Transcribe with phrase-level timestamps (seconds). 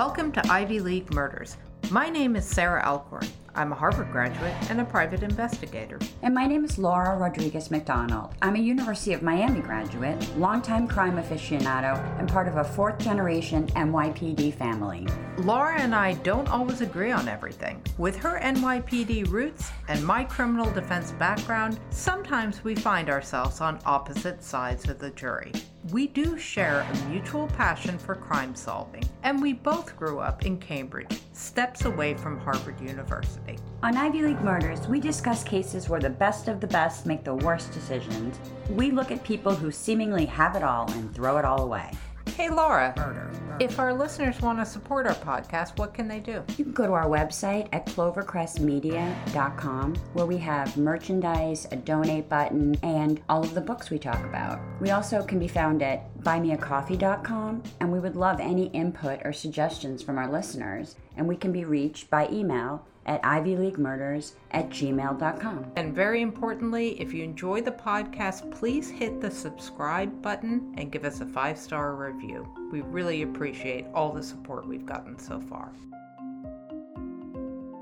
[0.00, 1.58] Welcome to Ivy League Murders.
[1.90, 3.26] My name is Sarah Alcorn.
[3.54, 5.98] I'm a Harvard graduate and a private investigator.
[6.22, 8.32] And my name is Laura Rodriguez McDonald.
[8.40, 13.66] I'm a University of Miami graduate, longtime crime aficionado, and part of a fourth generation
[13.76, 15.06] NYPD family.
[15.36, 17.82] Laura and I don't always agree on everything.
[17.98, 24.42] With her NYPD roots and my criminal defense background, sometimes we find ourselves on opposite
[24.42, 25.52] sides of the jury.
[25.88, 30.58] We do share a mutual passion for crime solving, and we both grew up in
[30.58, 33.56] Cambridge, steps away from Harvard University.
[33.82, 37.34] On Ivy League Murders, we discuss cases where the best of the best make the
[37.34, 38.38] worst decisions.
[38.68, 41.90] We look at people who seemingly have it all and throw it all away.
[42.40, 42.94] Hey, Laura.
[42.96, 43.30] Murder.
[43.60, 46.42] If our listeners want to support our podcast, what can they do?
[46.56, 52.76] You can go to our website at clovercrestmedia.com where we have merchandise, a donate button,
[52.82, 54.58] and all of the books we talk about.
[54.80, 60.02] We also can be found at buymeacoffee.com, and we would love any input or suggestions
[60.02, 65.72] from our listeners, and we can be reached by email at ivyleaguemurders at gmail.com.
[65.76, 71.04] And very importantly, if you enjoy the podcast, please hit the subscribe button and give
[71.04, 72.46] us a five star review.
[72.70, 75.72] We really appreciate all the support we've gotten so far.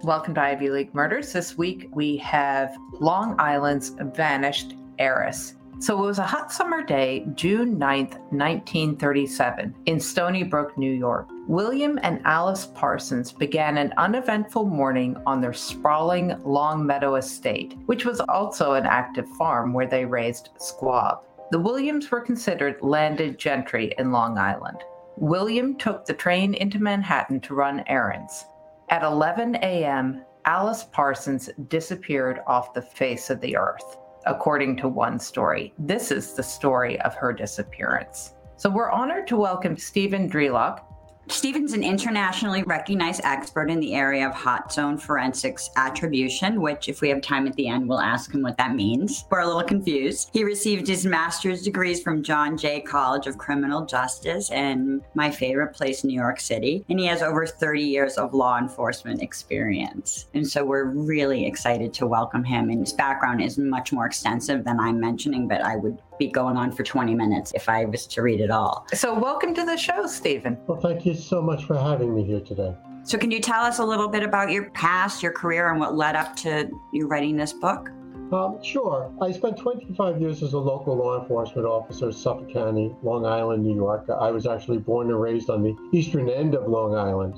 [0.03, 1.33] Welcome to Ivy League Murders.
[1.33, 5.55] This week we have Long Island's vanished heiress.
[5.81, 11.29] So it was a hot summer day, June 9th, 1937, in Stony Brook, New York.
[11.47, 18.05] William and Alice Parsons began an uneventful morning on their sprawling Long Meadow estate, which
[18.05, 21.21] was also an active farm where they raised squab.
[21.53, 24.83] The Williams were considered landed gentry in Long Island.
[25.17, 28.47] William took the train into Manhattan to run errands.
[28.89, 33.97] At 11 a.m., Alice Parsons disappeared off the face of the earth
[34.29, 35.73] according to one story.
[35.79, 38.35] This is the story of her disappearance.
[38.57, 40.83] So we're honored to welcome Steven Drielak,
[41.31, 47.01] Steven's an internationally recognized expert in the area of hot zone forensics attribution, which, if
[47.01, 49.25] we have time at the end, we'll ask him what that means.
[49.31, 50.31] We're a little confused.
[50.33, 55.75] He received his master's degrees from John Jay College of Criminal Justice and my favorite
[55.75, 56.85] place, New York City.
[56.89, 60.27] And he has over 30 years of law enforcement experience.
[60.35, 62.71] And so we're really excited to welcome him.
[62.71, 66.57] And his background is much more extensive than I'm mentioning, but I would be going
[66.57, 68.87] on for 20 minutes if I was to read it all.
[68.93, 70.59] So, welcome to the show, Steven.
[70.67, 72.75] Well, thank you so much for having me here today.
[73.05, 75.97] So, can you tell us a little bit about your past, your career, and what
[75.97, 77.91] led up to you writing this book?
[78.33, 79.11] Um, sure.
[79.23, 83.65] I spent 25 years as a local law enforcement officer, in Suffolk County, Long Island,
[83.65, 84.11] New York.
[84.11, 87.35] I was actually born and raised on the eastern end of Long Island.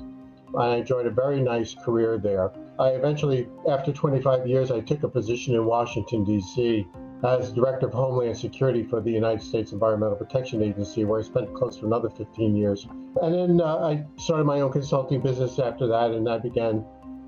[0.57, 2.51] I enjoyed a very nice career there.
[2.77, 6.85] I eventually, after 25 years, I took a position in Washington, D.C
[7.23, 11.53] as Director of Homeland Security for the United States Environmental Protection Agency, where I spent
[11.53, 12.87] close to another 15 years.
[13.21, 16.83] And then uh, I started my own consulting business after that, and I began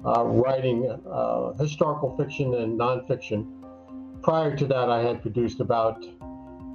[0.06, 3.48] uh, writing uh, historical fiction and nonfiction.
[4.24, 6.04] Prior to that, I had produced about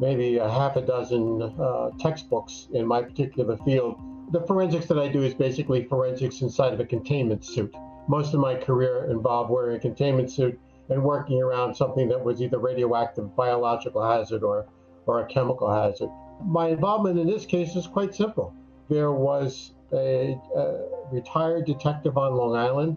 [0.01, 3.99] maybe a half a dozen uh, textbooks in my particular field.
[4.31, 7.75] The forensics that I do is basically forensics inside of a containment suit.
[8.09, 12.41] Most of my career involved wearing a containment suit and working around something that was
[12.41, 14.67] either radioactive, biological hazard, or,
[15.07, 16.09] or a chemical hazard.
[16.45, 18.55] My involvement in this case is quite simple.
[18.89, 22.97] There was a, a retired detective on Long Island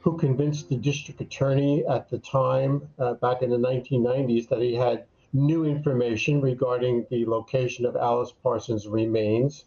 [0.00, 4.74] who convinced the district attorney at the time, uh, back in the 1990s, that he
[4.74, 9.64] had new information regarding the location of Alice Parsons' remains.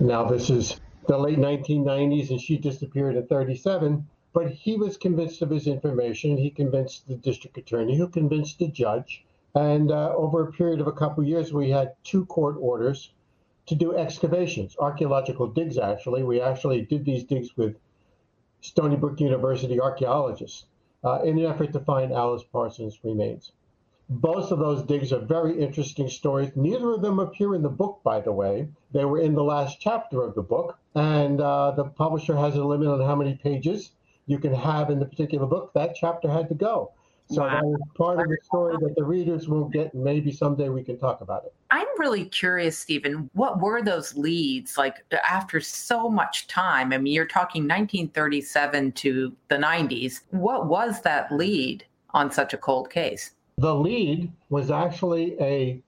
[0.00, 4.06] Now, this is the late 1990s, and she disappeared at 37.
[4.34, 6.36] But he was convinced of his information.
[6.36, 9.24] He convinced the district attorney, who convinced the judge.
[9.54, 13.12] And uh, over a period of a couple of years, we had two court orders
[13.66, 16.24] to do excavations, archaeological digs, actually.
[16.24, 17.76] We actually did these digs with
[18.60, 20.66] Stony Brook University archaeologists
[21.04, 23.52] uh, in an effort to find Alice Parsons' remains.
[24.08, 26.50] Both of those digs are very interesting stories.
[26.56, 28.68] Neither of them appear in the book, by the way.
[28.90, 32.64] They were in the last chapter of the book, and uh, the publisher has a
[32.64, 33.92] limit on how many pages
[34.26, 36.92] you can have in the particular book, that chapter had to go.
[37.30, 37.50] So wow.
[37.50, 39.94] that was part of the story that the readers will get.
[39.94, 41.54] Maybe someday we can talk about it.
[41.70, 43.30] I'm really curious, Steven.
[43.32, 46.92] What were those leads like after so much time?
[46.92, 50.20] I mean, you're talking 1937 to the 90s.
[50.30, 53.30] What was that lead on such a cold case?
[53.56, 55.82] The lead was actually a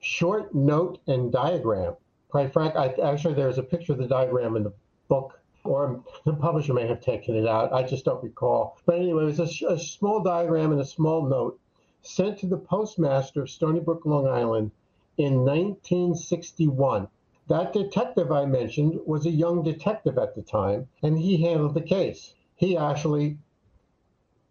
[0.00, 1.94] short note and diagram.
[2.28, 4.72] Quite frank, I, actually, there's a picture of the diagram in the
[5.08, 7.72] book or the publisher may have taken it out.
[7.72, 8.78] I just don't recall.
[8.86, 11.58] But anyway, it was a, a small diagram and a small note
[12.02, 14.70] sent to the postmaster of Stony Brook, Long Island
[15.18, 17.08] in 1961.
[17.48, 21.80] That detective I mentioned was a young detective at the time, and he handled the
[21.80, 22.34] case.
[22.56, 23.38] He actually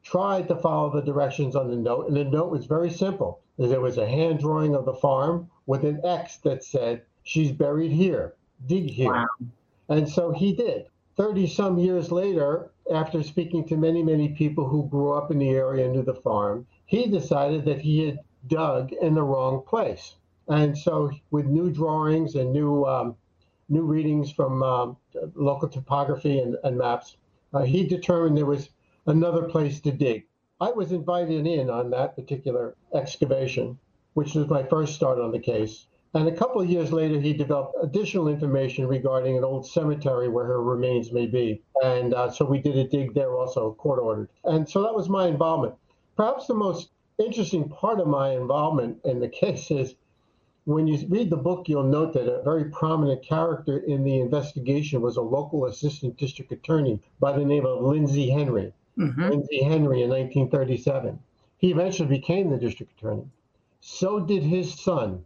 [0.04, 3.42] tried to follow the directions on the note, and the note was very simple.
[3.58, 7.92] There was a hand drawing of the farm with an X that said, She's buried
[7.92, 8.36] here,
[8.66, 9.12] dig here.
[9.12, 9.28] Wow.
[9.90, 10.86] And so he did.
[11.18, 15.50] 30 some years later, after speaking to many, many people who grew up in the
[15.50, 20.16] area and knew the farm, he decided that he had dug in the wrong place.
[20.48, 23.16] And so, with new drawings and new um,
[23.70, 24.98] new readings from um,
[25.34, 27.18] local topography and, and maps,
[27.54, 28.70] uh, he determined there was
[29.08, 30.26] another place to dig.
[30.62, 33.80] I was invited in on that particular excavation,
[34.14, 35.88] which was my first start on the case.
[36.16, 40.46] And a couple of years later, he developed additional information regarding an old cemetery where
[40.46, 41.62] her remains may be.
[41.84, 44.30] And uh, so we did a dig there also, court ordered.
[44.46, 45.76] And so that was my involvement.
[46.16, 49.96] Perhaps the most interesting part of my involvement in the case is
[50.64, 55.02] when you read the book, you'll note that a very prominent character in the investigation
[55.02, 58.72] was a local assistant district attorney by the name of Lindsay Henry.
[58.98, 59.22] Mm-hmm.
[59.22, 61.20] Lindsay Henry in 1937.
[61.58, 63.26] He eventually became the district attorney.
[63.82, 65.26] So did his son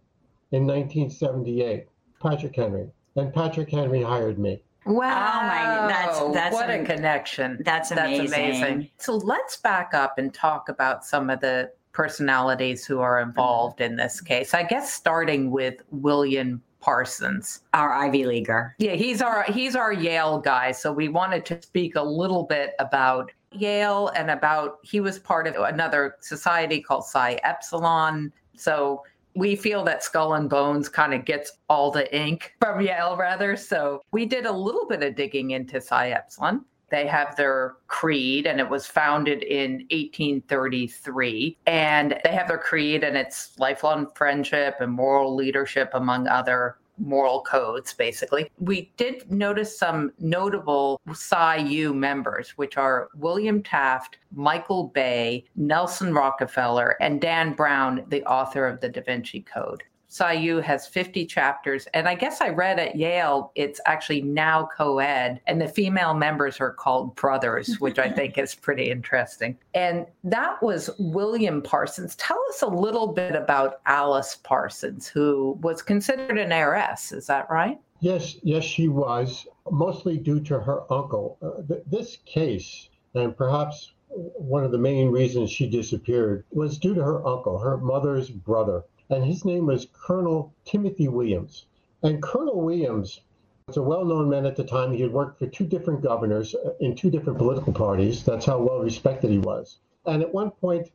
[0.52, 1.88] in 1978,
[2.22, 2.88] Patrick Henry.
[3.16, 4.62] And Patrick Henry hired me.
[4.86, 5.40] Wow.
[5.42, 7.60] Oh my that's that's what a, a connection.
[7.64, 8.30] That's amazing.
[8.30, 8.90] That's amazing.
[8.98, 13.98] So let's back up and talk about some of the personalities who are involved in
[13.98, 14.54] this case.
[14.54, 18.76] I guess starting with William Parsons, our Ivy Leaguer.
[18.80, 20.72] Yeah, he's our he's our Yale guy.
[20.72, 25.46] So we wanted to speak a little bit about Yale and about he was part
[25.46, 28.32] of another society called Psi Upsilon.
[28.56, 29.04] So
[29.36, 33.56] we feel that Skull and Bones kind of gets all the ink from Yale, rather.
[33.56, 36.66] So we did a little bit of digging into Psi Upsilon.
[36.90, 41.58] They have their creed, and it was founded in 1833.
[41.68, 47.42] And they have their creed, and it's lifelong friendship and moral leadership, among other moral
[47.42, 48.50] codes, basically.
[48.60, 51.58] We did notice some notable Psi
[51.94, 58.82] members, which are William Taft, Michael Bay, Nelson Rockefeller, and Dan Brown, the author of
[58.82, 59.84] the Da Vinci Code.
[60.12, 61.88] Psi U has 50 chapters.
[61.94, 66.16] And I guess I read at Yale, it's actually now co ed, and the female
[66.16, 69.58] members are called brothers, which I think is pretty interesting.
[69.76, 72.16] And that was William Parsons.
[72.16, 77.12] Tell us a little bit about Alice Parsons, who was considered an heiress.
[77.12, 77.80] Is that right?
[78.00, 81.38] Yes, yes, she was, mostly due to her uncle.
[81.42, 86.96] Uh, th- this case, and perhaps one of the main reasons she disappeared, was due
[86.96, 91.66] to her uncle, her mother's brother and his name was Colonel Timothy Williams.
[92.04, 93.22] And Colonel Williams
[93.68, 94.94] was a well known man at the time.
[94.94, 98.24] He had worked for two different governors uh, in two different political parties.
[98.24, 99.80] That's how well respected he was.
[100.06, 100.92] And at one point,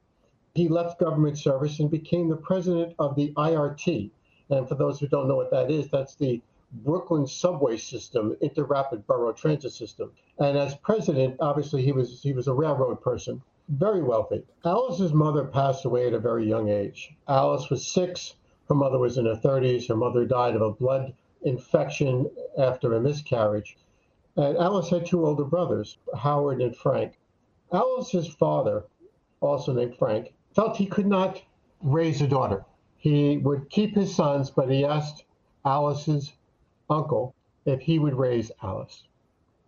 [0.55, 4.11] he left government service and became the president of the IRT.
[4.51, 6.41] And for those who don't know what that is, that's the
[6.73, 10.13] Brooklyn subway system, interrapid borough transit system.
[10.39, 14.43] And as president, obviously he was he was a railroad person very wealthy.
[14.65, 17.15] Alice's mother passed away at a very young age.
[17.29, 18.35] Alice was six.
[18.69, 19.89] Her mother was in her 30s.
[19.89, 23.77] Her mother died of a blood infection after a miscarriage.
[24.37, 27.19] And Alice had two older brothers, Howard and Frank.
[27.73, 28.85] Alice's father,
[29.41, 31.43] also named Frank, felt he could not
[31.81, 32.65] raise a daughter.
[32.97, 35.25] He would keep his sons, but he asked
[35.65, 36.33] Alice's
[36.91, 39.05] uncle if he would raise Alice.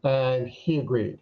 [0.05, 1.19] And he agreed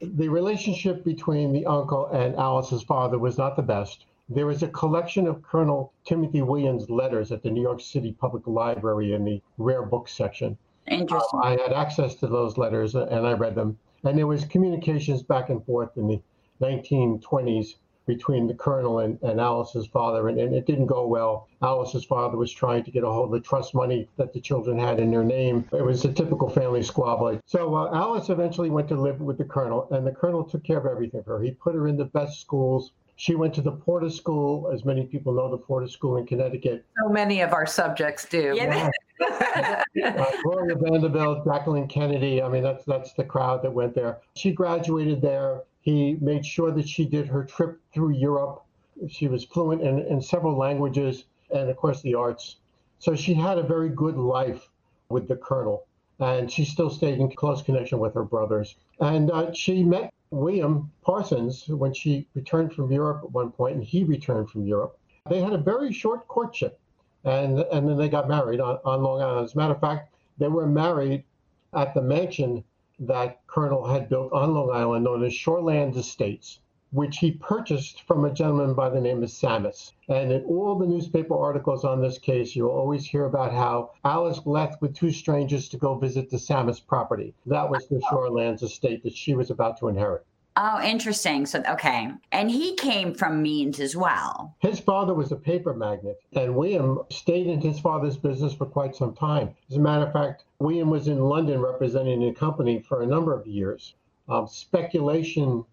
[0.00, 4.06] the relationship between the uncle and Alice's father was not the best.
[4.28, 8.46] There is a collection of Colonel Timothy Williams' letters at the New York City Public
[8.46, 10.56] Library in the rare book section.
[10.86, 11.40] Interesting.
[11.42, 13.78] Uh, I had access to those letters and I read them.
[14.04, 16.22] And there was communications back and forth in the
[16.60, 17.74] 1920s
[18.08, 21.46] between the colonel and, and Alice's father, and, and it didn't go well.
[21.62, 24.78] Alice's father was trying to get a hold of the trust money that the children
[24.78, 25.68] had in their name.
[25.72, 27.38] It was a typical family squabble.
[27.46, 30.78] So uh, Alice eventually went to live with the colonel, and the colonel took care
[30.78, 31.44] of everything for her.
[31.44, 32.92] He put her in the best schools.
[33.16, 36.84] She went to the Porter School, as many people know, the Porter School in Connecticut.
[37.02, 38.54] So many of our subjects do.
[38.56, 38.88] Yeah.
[39.20, 42.40] uh, Gloria Vanderbilt, Jacqueline Kennedy.
[42.40, 44.20] I mean, that's that's the crowd that went there.
[44.36, 45.62] She graduated there.
[45.80, 48.62] He made sure that she did her trip through Europe.
[49.08, 52.56] She was fluent in, in several languages and, of course, the arts.
[52.98, 54.68] So she had a very good life
[55.08, 55.86] with the colonel.
[56.18, 58.74] And she still stayed in close connection with her brothers.
[59.00, 63.84] And uh, she met William Parsons when she returned from Europe at one point, and
[63.84, 64.98] he returned from Europe.
[65.28, 66.78] They had a very short courtship,
[67.24, 69.44] and, and then they got married on, on Long Island.
[69.44, 71.24] As a matter of fact, they were married
[71.72, 72.64] at the mansion
[72.98, 76.60] that Colonel had built on Long Island, known as Shorelands Estates.
[76.90, 79.92] which he purchased from a gentleman by the name of Sammis.
[80.08, 84.40] And in all the newspaper articles on this case, you'll always hear about how Alice
[84.46, 87.34] left with two strangers to go visit the Sammis property.
[87.44, 90.24] That was the Shorelands estate that she was about to inherit.
[90.60, 91.46] Oh, interesting.
[91.46, 92.10] So, okay.
[92.32, 94.56] And he came from means as well.
[94.58, 98.96] His father was a paper magnate, and William stayed in his father's business for quite
[98.96, 99.54] some time.
[99.70, 103.32] As a matter of fact, William was in London representing the company for a number
[103.32, 103.94] of years.
[104.28, 105.64] Um, speculation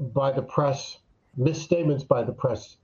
[0.00, 0.98] by the press,
[1.36, 2.76] misstatements by the press,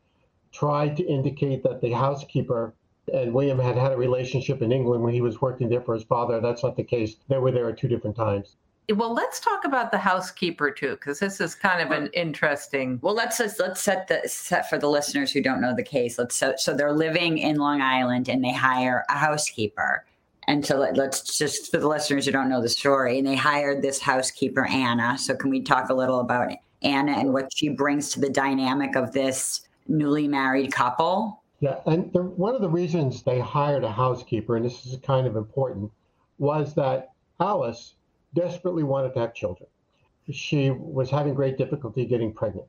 [0.52, 2.74] tried to indicate that the housekeeper
[3.12, 6.04] and William had had a relationship in England when he was working there for his
[6.04, 6.40] father.
[6.40, 7.16] That's not the case.
[7.26, 8.54] They were there at two different times.
[8.92, 12.98] Well, let's talk about the housekeeper too, because this is kind of an interesting.
[13.02, 16.18] Well, let's just, let's set the set for the listeners who don't know the case.
[16.18, 20.04] Let's so, so they're living in Long Island and they hire a housekeeper.
[20.46, 23.36] And so let, us just for the listeners who don't know the story, and they
[23.36, 25.16] hired this housekeeper Anna.
[25.16, 28.94] So can we talk a little about Anna and what she brings to the dynamic
[28.94, 31.42] of this newly married couple.
[31.60, 35.26] Yeah, and the, one of the reasons they hired a housekeeper, and this is kind
[35.26, 35.90] of important,
[36.38, 37.93] was that Alice
[38.34, 39.68] desperately wanted to have children.
[40.30, 42.68] She was having great difficulty getting pregnant.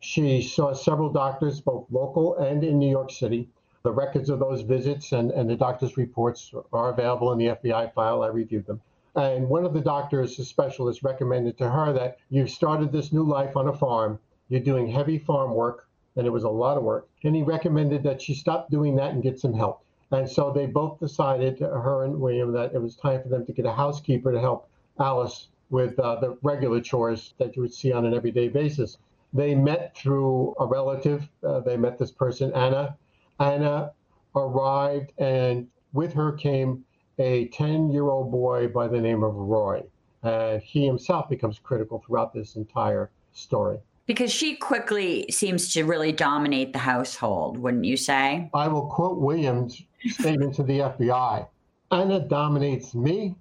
[0.00, 3.48] She saw several doctors, both local and in New York City.
[3.82, 7.92] The records of those visits and, and the doctor's reports are available in the FBI
[7.92, 8.22] file.
[8.22, 8.80] I reviewed them.
[9.14, 13.24] And one of the doctors, a specialist, recommended to her that you've started this new
[13.24, 14.18] life on a farm.
[14.48, 17.08] You're doing heavy farm work, and it was a lot of work.
[17.24, 19.84] And he recommended that she stop doing that and get some help.
[20.12, 23.52] And so they both decided, her and William, that it was time for them to
[23.52, 24.69] get a housekeeper to help
[25.00, 28.98] Alice with uh, the regular chores that you would see on an everyday basis.
[29.32, 31.28] They met through a relative.
[31.46, 32.96] Uh, they met this person, Anna.
[33.38, 33.92] Anna
[34.34, 36.84] arrived, and with her came
[37.18, 39.82] a 10 year old boy by the name of Roy.
[40.22, 43.78] And he himself becomes critical throughout this entire story.
[44.06, 48.50] Because she quickly seems to really dominate the household, wouldn't you say?
[48.52, 51.46] I will quote Williams' statement to the FBI
[51.92, 53.34] Anna dominates me,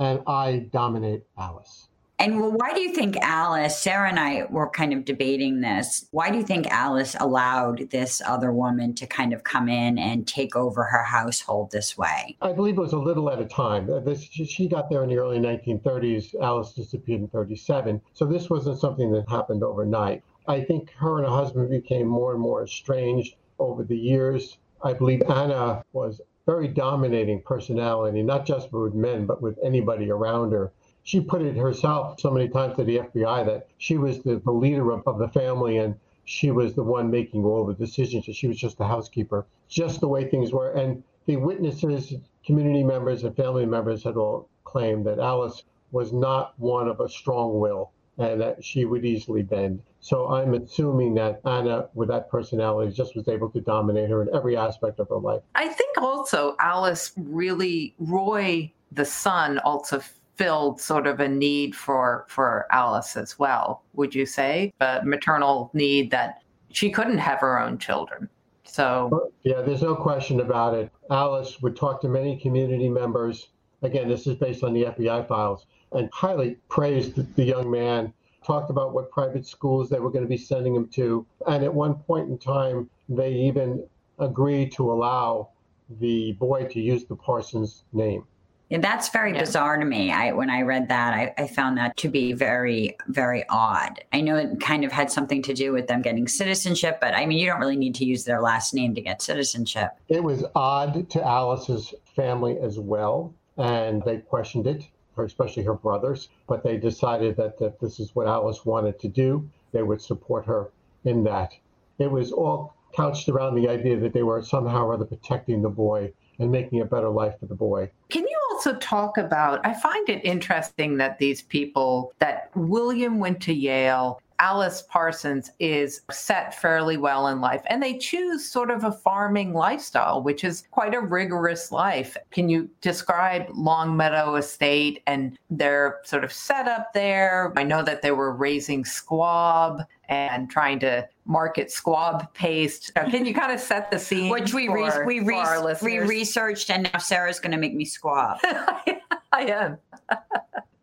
[0.00, 1.86] and I dominate Alice.
[2.18, 6.06] And well, why do you think Alice, Sarah and I were kind of debating this.
[6.10, 10.28] Why do you think Alice allowed this other woman to kind of come in and
[10.28, 12.36] take over her household this way?
[12.42, 13.88] I believe it was a little at a time.
[13.90, 16.34] Uh, this, she got there in the early 1930s.
[16.42, 18.02] Alice disappeared in 37.
[18.12, 20.22] So this wasn't something that happened overnight.
[20.46, 24.58] I think her and her husband became more and more estranged over the years.
[24.82, 30.50] I believe Anna was very dominating personality, not just with men, but with anybody around
[30.52, 34.36] her she put it herself so many times to the FBI that she was the,
[34.44, 38.24] the leader of, of the family and she was the one making all the decisions.
[38.36, 40.70] She was just the housekeeper, just the way things were.
[40.70, 42.14] And the witnesses,
[42.44, 47.08] community members, and family members had all claimed that Alice was not one of a
[47.08, 49.82] strong will and that she would easily bend.
[50.00, 54.28] So I'm assuming that Anna, with that personality, just was able to dominate her in
[54.34, 55.42] every aspect of her life.
[55.54, 60.02] I think also Alice really, Roy, the son, also
[60.36, 63.82] filled sort of a need for for Alice as well.
[63.94, 68.28] Would you say a maternal need that she couldn't have her own children?
[68.64, 70.90] So yeah, there's no question about it.
[71.10, 73.48] Alice would talk to many community members.
[73.82, 78.12] Again, this is based on the FBI files, and highly praised the young man.
[78.44, 81.72] Talked about what private schools they were going to be sending him to, and at
[81.72, 83.84] one point in time, they even
[84.18, 85.50] agreed to allow
[85.98, 88.24] the boy to use the Parsons name.
[88.72, 89.40] And that's very yeah.
[89.40, 90.12] bizarre to me.
[90.12, 94.04] I when I read that, I, I, found that to be very, very odd.
[94.12, 97.26] I know it kind of had something to do with them getting citizenship, but I
[97.26, 99.90] mean, you don't really need to use their last name to get citizenship.
[100.08, 104.88] It was odd to Alice's family as well, and they questioned it,
[105.18, 106.28] especially her brothers.
[106.48, 109.48] But they decided that that this is what Alice wanted to do.
[109.72, 110.70] They would support her
[111.04, 111.52] in that.
[111.98, 115.68] It was all couched around the idea that they were somehow or other protecting the
[115.68, 117.90] boy and making a better life for the boy.
[118.08, 119.64] Can you also talk about?
[119.64, 126.00] I find it interesting that these people, that William went to Yale, Alice Parsons is
[126.10, 130.64] set fairly well in life, and they choose sort of a farming lifestyle, which is
[130.70, 132.16] quite a rigorous life.
[132.30, 137.52] Can you describe Longmeadow Estate and their sort of setup there?
[137.54, 142.92] I know that they were raising squab and trying to market squab paste.
[142.96, 144.30] Now, can you kind of set the scene?
[144.30, 148.38] Which we for, we, re- we researched, and now Sarah's going to make me squab.
[148.44, 149.78] I am.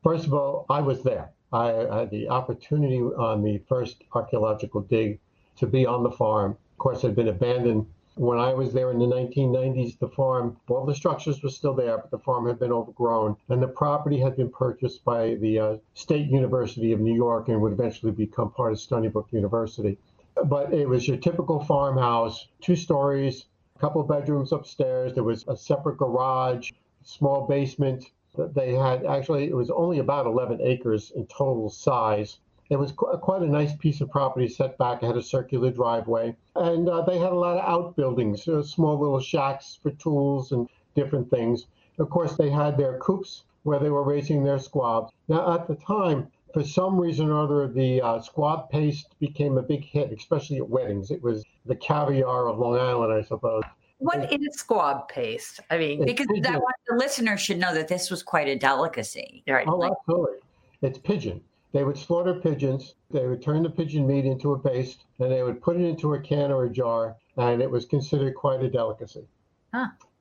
[0.04, 1.32] First of all, I was there.
[1.54, 5.20] I had the opportunity on the first archaeological dig
[5.58, 6.52] to be on the farm.
[6.52, 7.88] Of course, it had been abandoned
[8.18, 12.00] When I was there in the 1990s, the farm, all the structures were still there,
[12.00, 15.78] but the farm had been overgrown, and the property had been purchased by the uh,
[15.94, 20.00] State University of New York and would eventually become part of Stony Brook University.
[20.46, 25.14] But it was your typical farmhouse, two stories, a couple of bedrooms upstairs.
[25.14, 26.72] There was a separate garage,
[27.04, 28.12] small basement.
[28.54, 32.40] They had actually, it was only about 11 acres in total size.
[32.70, 35.02] It was qu- quite a nice piece of property set back.
[35.02, 36.36] It had a circular driveway.
[36.56, 40.68] And uh, they had a lot of outbuildings, uh, small little shacks for tools and
[40.96, 41.68] different things.
[41.98, 45.12] Of course, they had their coops where they were raising their squabs.
[45.28, 49.62] Now, at the time, for some reason or other, the uh, squab paste became a
[49.62, 51.12] big hit, especially at weddings.
[51.12, 53.64] It was the caviar of Long Island, I suppose.
[54.00, 55.60] What is squab paste?
[55.72, 58.56] I mean, It's Because that one, the listener should know that this was quite a
[58.56, 59.44] delicacy.
[59.48, 59.68] right.
[59.68, 60.38] Oh, like- absolutely.
[60.82, 61.42] It's pigeon.
[61.74, 62.96] They would slaughter pigeons.
[63.12, 66.14] They would turn the pigeon meat into a paste, and they would put it into
[66.14, 69.28] a can or a jar, and it was considered quite a delicacy.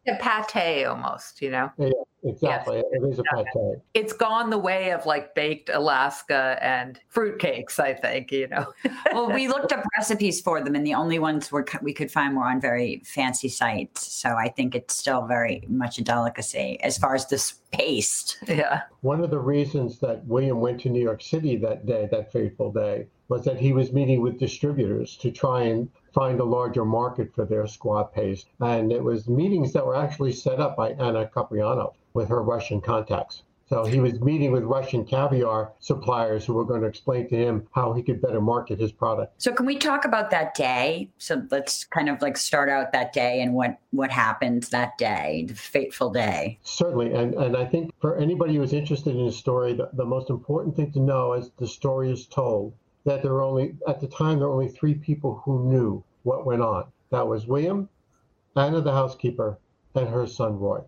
[0.08, 1.70] A pate almost, you know.
[1.78, 1.90] Yeah,
[2.24, 2.78] exactly.
[2.78, 3.46] It is a pate.
[3.94, 8.72] It's gone the way of like baked Alaska and fruitcakes, I think, you know.
[9.12, 12.36] well, we looked up recipes for them, and the only ones were, we could find
[12.36, 14.12] were on very fancy sites.
[14.12, 18.38] So I think it's still very much a delicacy as far as this paste.
[18.46, 18.82] yeah.
[19.00, 22.72] One of the reasons that William went to New York City that day, that fateful
[22.72, 27.30] day, was that he was meeting with distributors to try and find a larger market
[27.34, 28.46] for their squab paste.
[28.60, 32.80] And it was meetings that were actually set up by Anna Capriano with her Russian
[32.80, 33.42] contacts.
[33.68, 37.66] So he was meeting with Russian caviar suppliers who were going to explain to him
[37.72, 39.42] how he could better market his product.
[39.42, 41.10] So can we talk about that day?
[41.18, 45.46] So let's kind of like start out that day and what what happened that day,
[45.48, 46.60] the fateful day.
[46.62, 50.30] Certainly, and, and I think for anybody who's interested in the story, the, the most
[50.30, 52.72] important thing to know as the story is told,
[53.06, 56.44] that there were only, at the time, there were only three people who knew what
[56.44, 56.84] went on.
[57.10, 57.88] That was William,
[58.56, 59.58] Anna the housekeeper,
[59.94, 60.80] and her son Roy.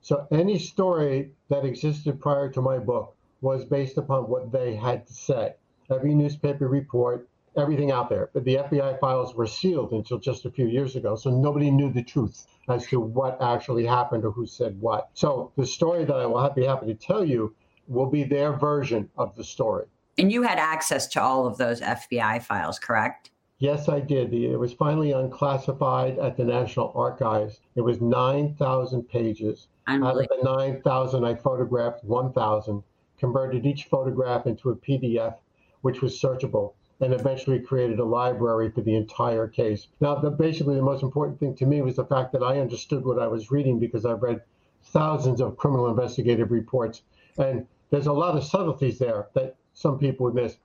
[0.00, 5.06] So any story that existed prior to my book was based upon what they had
[5.06, 5.54] to say.
[5.88, 8.30] Every newspaper report, everything out there.
[8.32, 11.92] But the FBI files were sealed until just a few years ago, so nobody knew
[11.92, 15.10] the truth as to what actually happened or who said what.
[15.14, 17.54] So the story that I will be happy to tell you
[17.86, 19.86] will be their version of the story.
[20.18, 23.30] And you had access to all of those FBI files, correct?
[23.58, 24.32] Yes, I did.
[24.32, 27.60] It was finally unclassified at the National Archives.
[27.74, 29.68] It was 9,000 pages.
[29.86, 32.82] Out of the 9,000, I photographed 1,000,
[33.18, 35.36] converted each photograph into a PDF,
[35.82, 39.88] which was searchable, and eventually created a library for the entire case.
[40.00, 43.04] Now, the, basically, the most important thing to me was the fact that I understood
[43.04, 44.42] what I was reading because I've read
[44.84, 47.02] thousands of criminal investigative reports,
[47.36, 50.56] and there's a lot of subtleties there that some people would miss.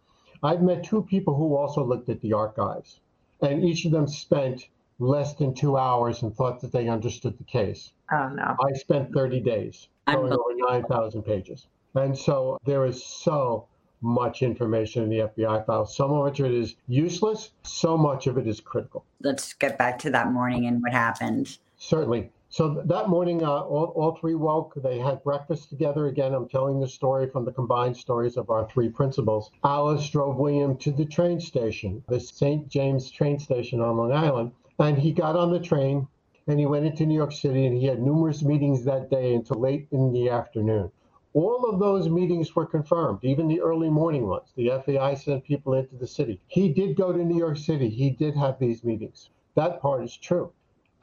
[0.43, 2.99] I've met two people who also looked at the archives,
[3.41, 4.67] and each of them spent
[4.99, 7.91] less than two hours and thought that they understood the case.
[8.11, 8.55] Oh no.
[8.63, 11.67] I spent 30 days going over 9,000 pages.
[11.95, 13.67] And so there is so
[14.01, 15.95] much information in the FBI files.
[15.95, 19.05] Some of it is useless, so much of it is critical.
[19.21, 21.57] Let's get back to that morning and what happened.
[21.77, 22.31] Certainly.
[22.55, 24.75] So that morning, uh, all, all three woke.
[24.81, 26.07] They had breakfast together.
[26.07, 29.51] Again, I'm telling the story from the combined stories of our three principals.
[29.65, 32.69] Alice drove William to the train station, the St.
[32.69, 36.07] James train station on Long Island, and he got on the train
[36.47, 39.59] and he went into New York City and he had numerous meetings that day until
[39.59, 40.89] late in the afternoon.
[41.33, 44.53] All of those meetings were confirmed, even the early morning ones.
[44.55, 46.39] The FBI sent people into the city.
[46.47, 47.89] He did go to New York City.
[47.89, 49.29] He did have these meetings.
[49.55, 50.53] That part is true.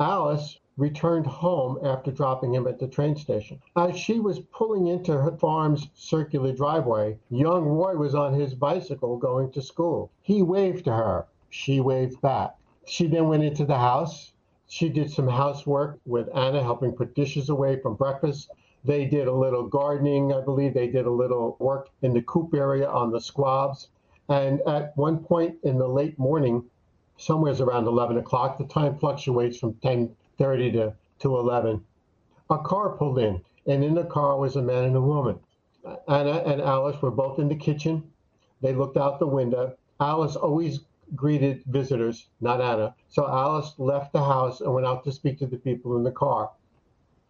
[0.00, 3.61] Alice returned home after dropping him at the train station.
[3.76, 9.18] As she was pulling into her farm's circular driveway, young Roy was on his bicycle
[9.18, 10.11] going to school.
[10.22, 11.26] He waved to her.
[11.50, 12.56] She waved back.
[12.87, 14.32] She then went into the house.
[14.66, 18.50] She did some housework with Anna, helping put dishes away from breakfast.
[18.85, 20.72] They did a little gardening, I believe.
[20.72, 23.88] They did a little work in the coop area on the squabs.
[24.28, 26.64] And at one point in the late morning,
[27.18, 29.74] somewhere's around 11 o'clock, the time fluctuates from
[30.42, 31.85] 10:30 to, to 11.
[32.50, 35.38] A car pulled in, and in the car was a man and a woman.
[36.09, 38.11] Anna and Alice were both in the kitchen.
[38.61, 39.76] They looked out the window.
[40.00, 40.81] Alice always
[41.14, 42.96] greeted visitors, not Anna.
[43.09, 46.11] So Alice left the house and went out to speak to the people in the
[46.11, 46.50] car.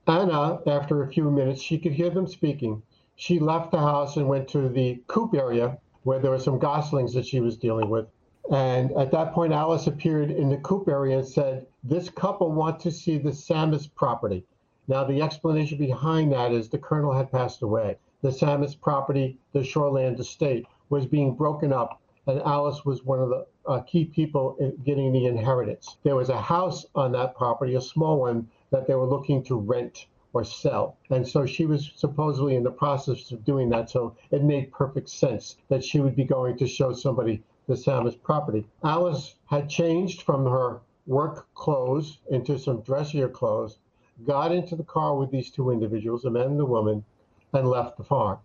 [0.07, 2.83] Anna, after a few minutes, she could hear them speaking.
[3.16, 7.12] She left the house and went to the coop area where there were some goslings
[7.12, 8.07] that she was dealing with.
[8.50, 12.81] And at that point, Alice appeared in the coop area and said, This couple want
[12.81, 14.44] to see the Sammis property.
[14.88, 17.98] Now, the explanation behind that is the colonel had passed away.
[18.20, 23.31] The Sammis property, the Shoreland estate, was being broken up and Alice was one of
[23.31, 25.96] the uh, key people in getting the inheritance.
[26.05, 29.57] There was a house on that property, a small one, that they were looking to
[29.57, 30.96] rent or sell.
[31.11, 33.90] And so she was supposedly in the process of doing that.
[33.90, 38.20] So it made perfect sense that she would be going to show somebody the Sammis
[38.20, 38.66] property.
[38.83, 43.79] Alice had changed from her work clothes into some dressier clothes,
[44.25, 47.05] got into the car with these two individuals, a man and a woman,
[47.53, 48.38] and left the farm.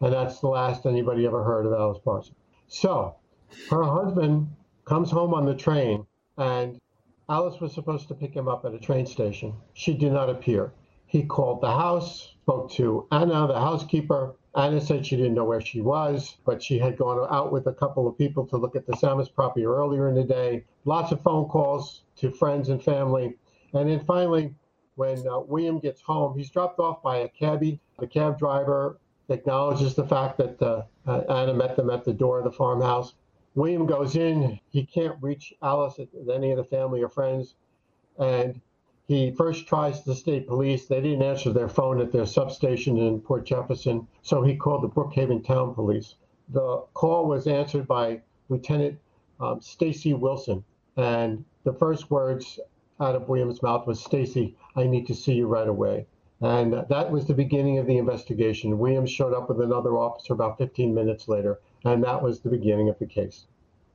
[0.00, 2.36] And that's the last anybody ever heard of Alice Parsons.
[2.68, 3.16] So
[3.70, 4.48] her husband
[4.84, 6.06] comes home on the train,
[6.38, 6.80] and
[7.28, 9.54] Alice was supposed to pick him up at a train station.
[9.74, 10.72] She did not appear.
[11.06, 14.36] He called the house, spoke to Anna, the housekeeper.
[14.54, 17.72] Anna said she didn't know where she was, but she had gone out with a
[17.72, 20.64] couple of people to look at the Sammis property earlier in the day.
[20.84, 23.36] Lots of phone calls to friends and family.
[23.74, 24.54] And then finally,
[24.96, 27.80] when uh, William gets home, he's dropped off by a cabbie.
[28.00, 32.38] The cab driver acknowledges the fact that uh, uh, Anna met them at the door
[32.38, 33.14] of the farmhouse.
[33.54, 34.58] William goes in.
[34.68, 36.00] He can't reach Alice,
[36.32, 37.54] any of the family or friends.
[38.18, 38.60] And
[39.10, 40.86] he first tries the state police.
[40.86, 44.88] They didn't answer their phone at their substation in Port Jefferson, so he called the
[44.88, 46.14] Brookhaven Town Police.
[46.50, 49.00] The call was answered by Lieutenant
[49.40, 50.62] um, Stacy Wilson,
[50.96, 52.60] and the first words
[53.00, 56.06] out of William's mouth was, "Stacy, I need to see you right away."
[56.40, 58.78] And that was the beginning of the investigation.
[58.78, 62.88] Williams showed up with another officer about 15 minutes later, and that was the beginning
[62.88, 63.46] of the case.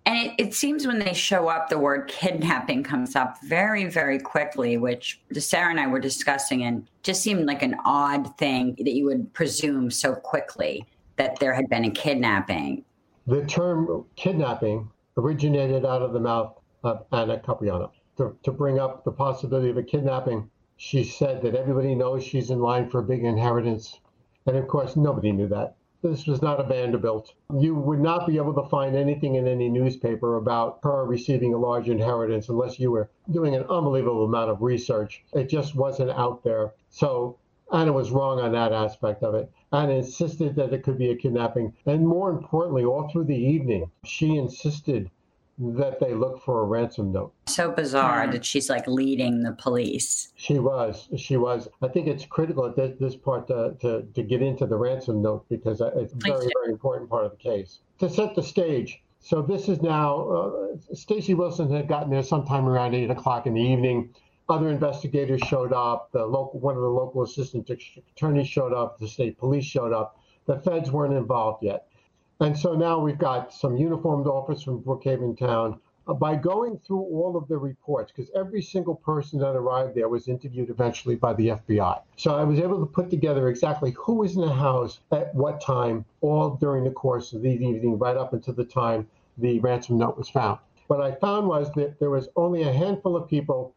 [0.05, 4.19] And it, it, seems when they show up, the word kidnapping comes up very, very
[4.19, 8.93] quickly, which Sarah and I were discussing, and just seemed like an odd thing that
[8.93, 12.85] you would presume so quickly that there had been a kidnapping.
[13.25, 17.89] The term kidnapping originated out of the mouth of Anna Capriano.
[18.17, 22.51] To, to bring up the possibility of a kidnapping, she said that everybody knows she's
[22.51, 23.99] in line for a big inheritance.
[24.45, 27.33] And of course, nobody knew that this was not a Vanderbilt.
[27.57, 31.57] You would not be able to find anything in any newspaper about her receiving a
[31.57, 35.23] large inheritance unless you were doing an unbelievable amount of research.
[35.33, 36.75] It just wasn't out there.
[36.91, 37.39] So
[37.73, 39.51] Anna was wrong on that aspect of it.
[39.73, 41.73] Anna insisted that it could be a kidnapping.
[41.87, 45.09] And more importantly, all through the evening, she insisted
[45.57, 47.33] that they look for a ransom note.
[47.47, 50.33] So bizarre that she's like leading the police.
[50.35, 51.07] She was.
[51.17, 51.67] She was.
[51.81, 55.21] I think it's critical at this, this part to, to, to get into the ransom
[55.21, 57.79] note because it's a very, very important part of the case.
[57.99, 62.67] To set the stage, so this is now, uh, Stacy Wilson had gotten there sometime
[62.67, 64.13] around 8 o'clock in the evening.
[64.49, 66.11] Other investigators showed up.
[66.11, 67.67] The local, one of the local assistant
[68.11, 68.99] attorneys showed up.
[68.99, 70.19] The state police showed up.
[70.45, 71.87] The feds weren't involved yet.
[72.39, 75.80] And so now we've got some uniformed officers from Brookhaven Town.
[76.08, 80.08] Uh, by going through all of the reports, because every single person that arrived there
[80.08, 82.00] was interviewed eventually by the FBI.
[82.17, 85.62] So I was able to put together exactly who was in the house at what
[85.62, 89.08] time, all during the course of the evening, right up until the time
[89.39, 90.60] the ransom note was found.
[90.88, 93.74] What I found was that there was only a handful of people,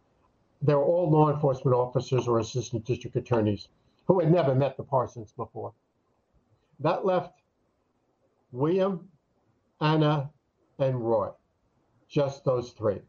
[0.61, 3.69] they were all law enforcement officers or assistant district attorneys
[4.07, 5.73] who had never met the Parsons before.
[6.81, 7.33] That left
[8.53, 9.09] William,
[9.81, 10.31] Anna,
[10.79, 11.29] and Roy.
[12.09, 13.01] Just those three.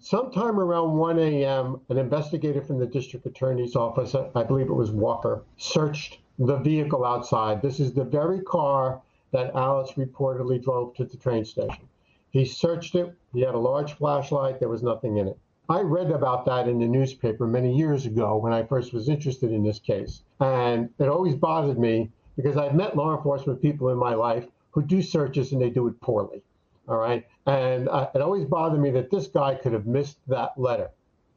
[0.00, 4.90] Sometime around 1 a.m., an investigator from the district attorney's office, I believe it was
[4.90, 7.62] Walker, searched the vehicle outside.
[7.62, 9.00] This is the very car
[9.30, 11.88] that Alice reportedly drove to the train station.
[12.30, 13.14] He searched it.
[13.32, 14.58] He had a large flashlight.
[14.58, 15.38] There was nothing in it.
[15.68, 19.52] I read about that in the newspaper many years ago when I first was interested
[19.52, 20.22] in this case.
[20.40, 24.82] And it always bothered me because I've met law enforcement people in my life who
[24.82, 26.42] do searches and they do it poorly.
[26.88, 27.26] All right.
[27.46, 30.90] And uh, it always bothered me that this guy could have missed that letter.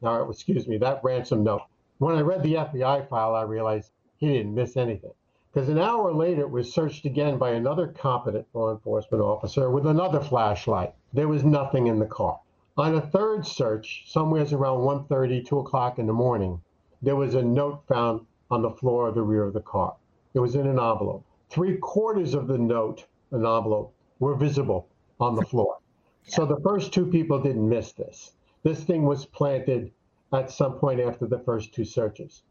[0.03, 1.61] All right, excuse me, that ransom note.
[1.99, 5.13] When I read the FBI file, I realized he didn't miss anything.
[5.53, 9.85] Because an hour later, it was searched again by another competent law enforcement officer with
[9.85, 10.95] another flashlight.
[11.13, 12.39] There was nothing in the car.
[12.75, 16.59] On a third search, somewhere around 1.30, 2 o'clock in the morning,
[17.03, 19.95] there was a note found on the floor of the rear of the car.
[20.33, 21.23] It was in an envelope.
[21.49, 24.87] Three quarters of the note an envelope were visible
[25.19, 25.79] on the floor.
[26.23, 28.33] So the first two people didn't miss this.
[28.63, 29.91] This thing was planted
[30.31, 32.43] at some point after the first two searches.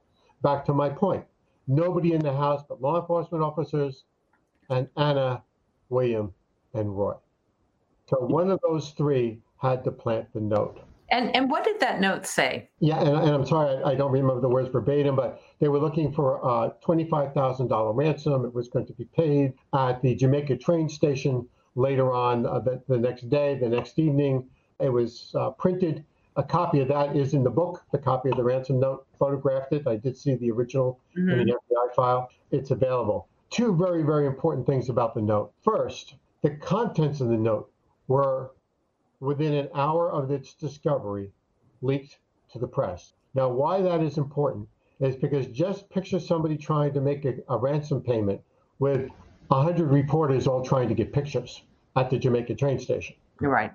[0.42, 1.24] Back to my point
[1.66, 4.04] nobody in the house but law enforcement officers
[4.68, 5.42] and Anna,
[5.88, 6.32] William,
[6.74, 7.14] and Roy.
[8.06, 10.80] So one of those three had to plant the note.
[11.12, 12.70] And and what did that note say?
[12.80, 15.78] Yeah, and, and I'm sorry, I, I, don't remember the words verbatim, but they were
[15.78, 18.46] looking for a twenty-five thousand dollar ransom.
[18.46, 22.82] It was going to be paid at the Jamaica train station later on uh, the,
[22.88, 24.48] the next day, the next evening.
[24.80, 26.04] It was uh, printed.
[26.36, 27.82] A copy of that is in the book.
[27.92, 29.86] The copy of the ransom note photographed it.
[29.86, 31.40] I did see the original mm-hmm.
[31.40, 32.30] in the FBI file.
[32.52, 33.28] It's available.
[33.50, 35.52] Two very very important things about the note.
[35.62, 37.70] First, the contents of the note
[38.08, 38.52] were,
[39.22, 41.30] within an hour of its discovery,
[41.80, 42.18] leaked
[42.52, 43.12] to the press.
[43.34, 47.56] Now, why that is important is because just picture somebody trying to make a, a
[47.56, 48.40] ransom payment
[48.80, 49.08] with
[49.46, 51.62] 100 reporters all trying to get pictures
[51.94, 53.14] at the Jamaica train station.
[53.40, 53.72] You're Right.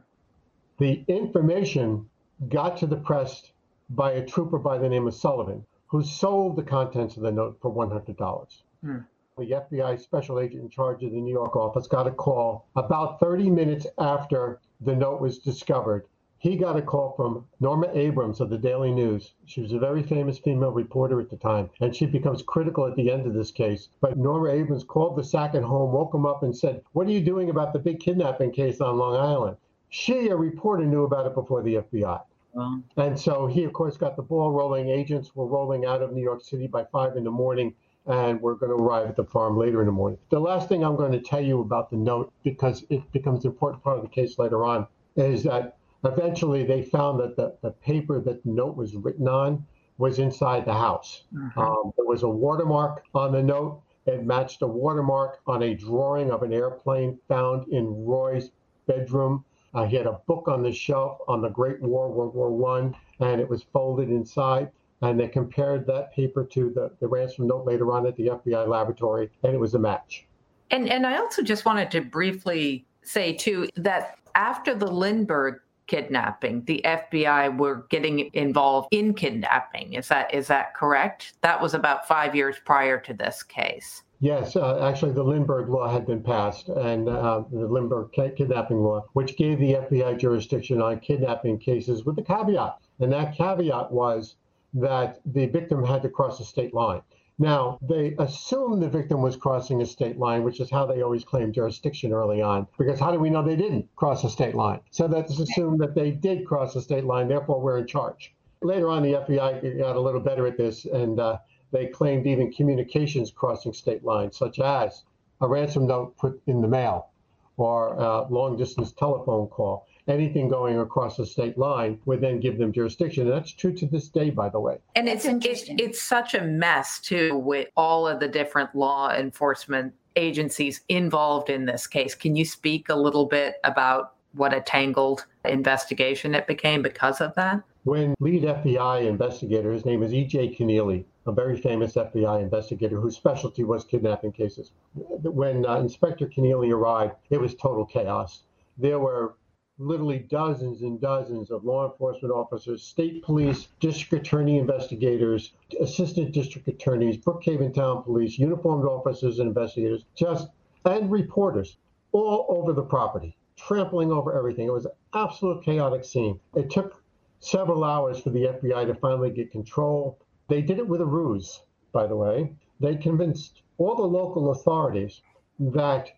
[0.79, 2.09] The information
[2.49, 3.49] got to the press
[3.89, 7.57] by a trooper by the name of Sullivan, who sold the contents of the note
[7.61, 8.57] for $100.
[8.83, 8.97] Hmm.
[9.37, 13.21] The FBI special agent in charge of the New York office got a call about
[13.21, 16.05] 30 minutes after the note was discovered.
[16.39, 19.33] He got a call from Norma Abrams of the Daily News.
[19.45, 22.95] She was a very famous female reporter at the time, and she becomes critical at
[22.95, 23.89] the end of this case.
[24.01, 27.21] But Norma Abrams called the Sackett home, woke him up, and said, What are you
[27.21, 29.57] doing about the big kidnapping case on Long Island?
[29.89, 32.21] She, a reporter, knew about it before the FBI.
[32.53, 34.89] Well, And so he, of course, got the ball rolling.
[34.89, 37.73] Agents were rolling out of New York City by five in the morning,
[38.07, 40.17] and we're going to arrive at the farm later in the morning.
[40.29, 43.51] The last thing I'm going to tell you about the note, because it becomes an
[43.51, 47.71] important part of the case later on, is that eventually they found that the, the
[47.71, 49.65] paper that the note was written on
[49.97, 51.23] was inside the house.
[51.33, 51.57] Mhm.
[51.57, 53.81] Um, there was a watermark on the note.
[54.05, 58.51] It matched a watermark on a drawing of an airplane found in Roy's
[58.85, 59.43] bedroom.
[59.73, 62.95] Uh, he had a book on the shelf on the Great War, World War One,
[63.19, 64.71] and it was folded inside.
[65.01, 68.67] And they compared that paper to the, the ransom note later on at the FBI
[68.67, 70.25] laboratory, and it was a match.
[70.71, 76.63] And and I also just wanted to briefly say too that after the Lindbergh kidnapping,
[76.65, 79.93] the FBI were getting involved in kidnapping.
[79.93, 81.33] Is that is that correct?
[81.41, 84.03] That was about five years prior to this case.
[84.19, 88.79] Yes, uh, actually, the Lindbergh law had been passed, and uh, the Lindbergh ki- kidnapping
[88.79, 92.79] law, which gave the FBI jurisdiction on kidnapping cases with a caveat.
[92.99, 94.37] And that caveat was
[94.81, 97.01] that the victim had to cross a state line.
[97.39, 101.23] Now, they assumed the victim was crossing a state line, which is how they always
[101.23, 104.79] claimed jurisdiction early on, because how do we know they didn't cross a state line?
[104.89, 108.33] So let's assume that they did cross a state line, therefore we're in charge.
[108.61, 111.37] Later on, the FBI got a little better at this, and uh,
[111.71, 115.03] they claimed even communications crossing state lines, such as
[115.41, 117.09] a ransom note put in the mail
[117.57, 119.87] or a long distance telephone call.
[120.07, 123.23] Anything going across the state line would then give them jurisdiction.
[123.23, 124.77] And that's true to this day, by the way.
[124.95, 129.11] And That's it's it, it's such a mess too with all of the different law
[129.11, 132.15] enforcement agencies involved in this case.
[132.15, 137.33] Can you speak a little bit about what a tangled investigation it became because of
[137.35, 137.61] that?
[137.83, 140.55] When lead FBI investigator, his name is E.J.
[140.55, 144.71] Keneally, a very famous FBI investigator whose specialty was kidnapping cases.
[144.95, 148.43] When uh, Inspector Keneally arrived, it was total chaos.
[148.77, 149.35] There were
[149.79, 156.67] literally dozens and dozens of law enforcement officers, state police, district attorney investigators, assistant district
[156.67, 160.47] attorneys, Brookhaven Town Police, uniformed officers and investigators, just
[160.85, 161.77] and reporters
[162.11, 164.67] all over the property, trampling over everything.
[164.67, 166.39] It was an absolute chaotic scene.
[166.55, 167.03] It took
[167.39, 170.17] several hours for the FBI to finally get control.
[170.47, 171.61] They did it with a ruse,
[171.91, 172.55] by the way.
[172.79, 175.21] They convinced all the local authorities
[175.59, 176.09] that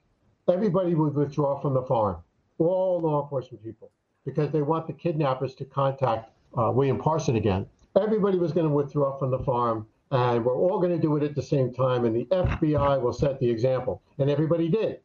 [0.48, 2.17] everybody would withdraw from the farm,
[2.60, 3.91] all law enforcement people,
[4.26, 7.65] because they want the kidnappers to contact uh, William Parson again.
[7.95, 11.24] Everybody was going to withdraw from the farm, and we're all going to do it
[11.24, 14.02] at the same time, and the FBI will set the example.
[14.17, 15.00] And everybody did,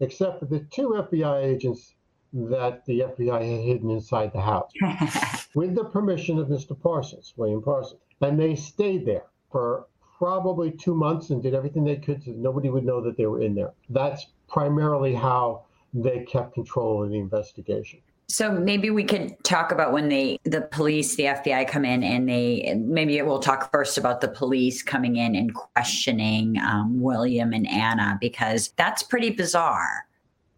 [0.00, 1.94] except for the two FBI agents
[2.32, 4.70] that the FBI had hidden inside the house
[5.54, 6.78] with the permission of Mr.
[6.78, 8.00] Parsons, William Parsons.
[8.20, 9.86] And they stayed there for
[10.18, 13.40] probably two months and did everything they could so nobody would know that they were
[13.40, 13.72] in there.
[13.90, 18.00] That's primarily how they kept control of the investigation.
[18.28, 22.28] So maybe we could talk about when they, the police, the FBI come in and
[22.28, 27.68] they, maybe we'll talk first about the police coming in and questioning um, William and
[27.68, 30.05] Anna because that's pretty bizarre.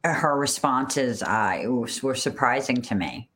[0.04, 3.28] Her responses uh, were surprising to me.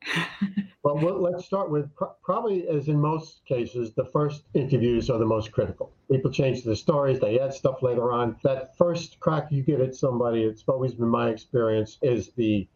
[0.85, 1.89] Well, let's start with
[2.23, 5.93] probably, as in most cases, the first interviews are the most critical.
[6.11, 8.37] People change their stories, they add stuff later on.
[8.43, 12.67] That first crack you get at somebody, it's always been my experience, is the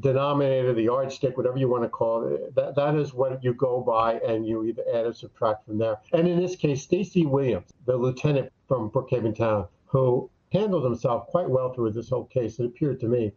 [0.00, 2.54] denominator, the yardstick, whatever you want to call it.
[2.54, 5.98] That, that is what you go by, and you either add or subtract from there.
[6.12, 11.48] And in this case, Stacy Williams, the lieutenant from Brookhaven Town, who handled himself quite
[11.48, 13.32] well through this whole case, it appeared to me.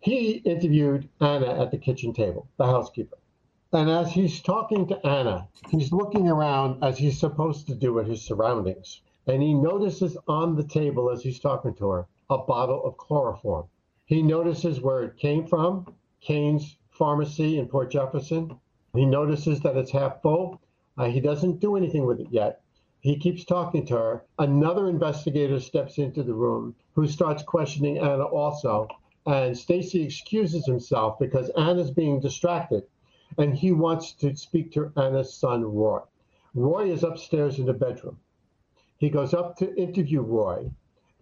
[0.00, 3.18] He interviewed Anna at the kitchen table, the housekeeper.
[3.72, 8.06] And as he's talking to Anna, he's looking around as he's supposed to do at
[8.06, 9.00] his surroundings.
[9.26, 13.66] And he notices on the table as he's talking to her a bottle of chloroform.
[14.04, 18.58] He notices where it came from, Kane's Pharmacy in Port Jefferson.
[18.94, 20.60] He notices that it's half full.
[20.98, 22.61] Uh, he doesn't do anything with it yet.
[23.02, 24.24] He keeps talking to her.
[24.38, 28.88] Another investigator steps into the room who starts questioning Anna also.
[29.26, 32.84] And Stacy excuses himself because Anna's being distracted
[33.38, 36.00] and he wants to speak to Anna's son, Roy.
[36.54, 38.18] Roy is upstairs in the bedroom.
[38.98, 40.70] He goes up to interview Roy,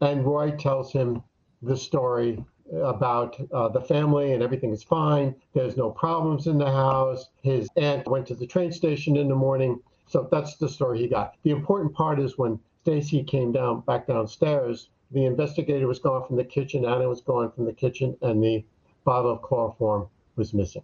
[0.02, 1.22] and Roy tells him
[1.62, 5.34] the story about uh, the family and everything is fine.
[5.54, 7.30] There's no problems in the house.
[7.42, 9.80] His aunt went to the train station in the morning.
[10.10, 11.36] So that's the story he got.
[11.44, 16.34] The important part is when Stacy came down back downstairs, the investigator was gone from
[16.34, 18.64] the kitchen, Anna was gone from the kitchen, and the
[19.04, 20.82] bottle of chloroform was missing,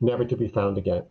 [0.00, 1.04] never to be found again.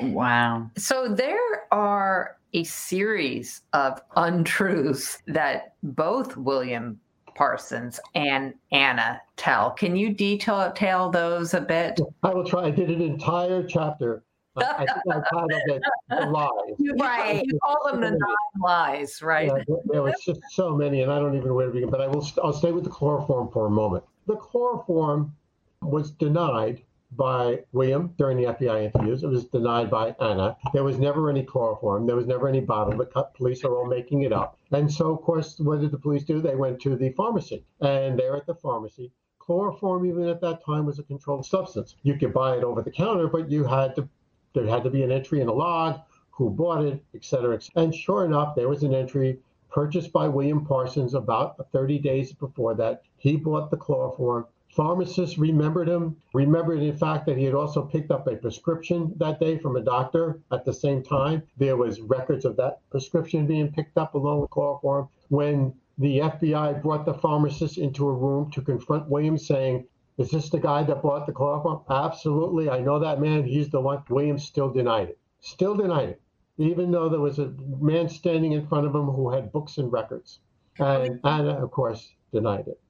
[0.00, 0.70] Wow.
[0.78, 6.98] So there are a series of untruths that both William
[7.34, 9.72] Parsons and Anna tell.
[9.72, 12.00] Can you detail, detail those a bit?
[12.22, 12.64] I will try.
[12.64, 14.22] I did an entire chapter.
[14.56, 17.42] I think I titled it "The Lies." Right.
[17.44, 19.46] You call them the nine lies, right?
[19.48, 21.90] Yeah, there- there was just so many, and I don't even know where to begin.
[21.90, 22.24] But I will.
[22.42, 24.04] I'll stay with the chloroform for a moment.
[24.26, 25.34] The chloroform
[25.82, 26.82] was denied
[27.16, 29.22] by William during the FBI interviews.
[29.22, 30.56] It was denied by Anna.
[30.72, 32.06] There was never any chloroform.
[32.06, 32.96] There was never any bottle.
[32.96, 34.58] The police are all making it up.
[34.72, 36.40] And so, of course, what did the police do?
[36.40, 40.86] They went to the pharmacy, and there at the pharmacy, chloroform even at that time
[40.86, 41.94] was a controlled substance.
[42.02, 44.08] You could buy it over the counter, but you had to.
[44.54, 47.54] There had to be an entry in a log, who bought it, et cetera.
[47.54, 47.84] et cetera.
[47.84, 49.38] And sure enough, there was an entry
[49.70, 53.02] purchased by William Parsons about 30 days before that.
[53.16, 54.46] He bought the chloroform.
[54.68, 59.40] Pharmacists remembered him, remembered in fact that he had also picked up a prescription that
[59.40, 61.42] day from a doctor at the same time.
[61.58, 65.08] There was records of that prescription being picked up along with chloroform.
[65.28, 69.86] When the FBI brought the pharmacist into a room to confront William saying,
[70.18, 71.82] is this the guy that bought the chloroform?
[71.90, 72.70] Absolutely.
[72.70, 73.44] I know that man.
[73.44, 74.02] He's the one.
[74.08, 75.18] Williams still denied it.
[75.40, 76.20] Still denied it
[76.58, 79.92] even though there was a man standing in front of him who had books and
[79.92, 80.40] records.
[80.78, 82.80] And Anna, of course, denied it.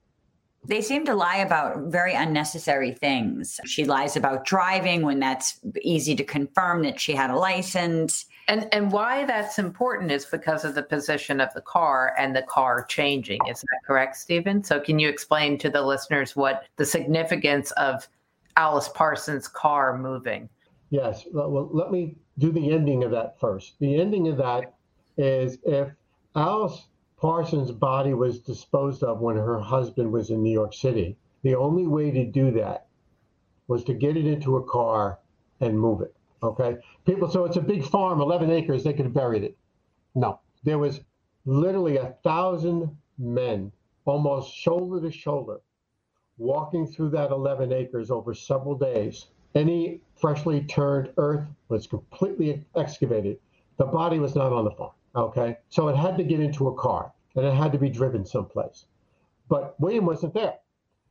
[0.66, 3.60] They seem to lie about very unnecessary things.
[3.66, 8.24] She lies about driving when that's easy to confirm that she had a license.
[8.48, 12.42] And and why that's important is because of the position of the car and the
[12.42, 13.40] car changing.
[13.48, 14.62] Is that correct, Steven?
[14.62, 18.06] So can you explain to the listeners what the significance of
[18.56, 20.48] Alice Parsons' car moving?
[20.90, 21.24] Yes.
[21.32, 23.74] Well, let me do the ending of that first.
[23.80, 24.74] The ending of that
[25.16, 25.88] is if
[26.36, 31.54] Alice Parsons' body was disposed of when her husband was in New York City, the
[31.54, 32.86] only way to do that
[33.66, 35.18] was to get it into a car
[35.60, 36.14] and move it.
[36.44, 36.76] Okay.
[37.06, 39.56] People, so it's a big farm, 11 acres, they could have buried it.
[40.14, 40.40] No.
[40.62, 41.00] There was
[41.46, 43.72] literally a thousand men,
[44.04, 45.60] almost shoulder to shoulder,
[46.36, 49.26] walking through that 11 acres over several days.
[49.54, 53.38] Any freshly turned earth was completely excavated.
[53.78, 54.92] The body was not on the farm.
[55.16, 55.56] Okay.
[55.70, 58.86] So it had to get into a car and it had to be driven someplace.
[59.48, 60.58] But William wasn't there.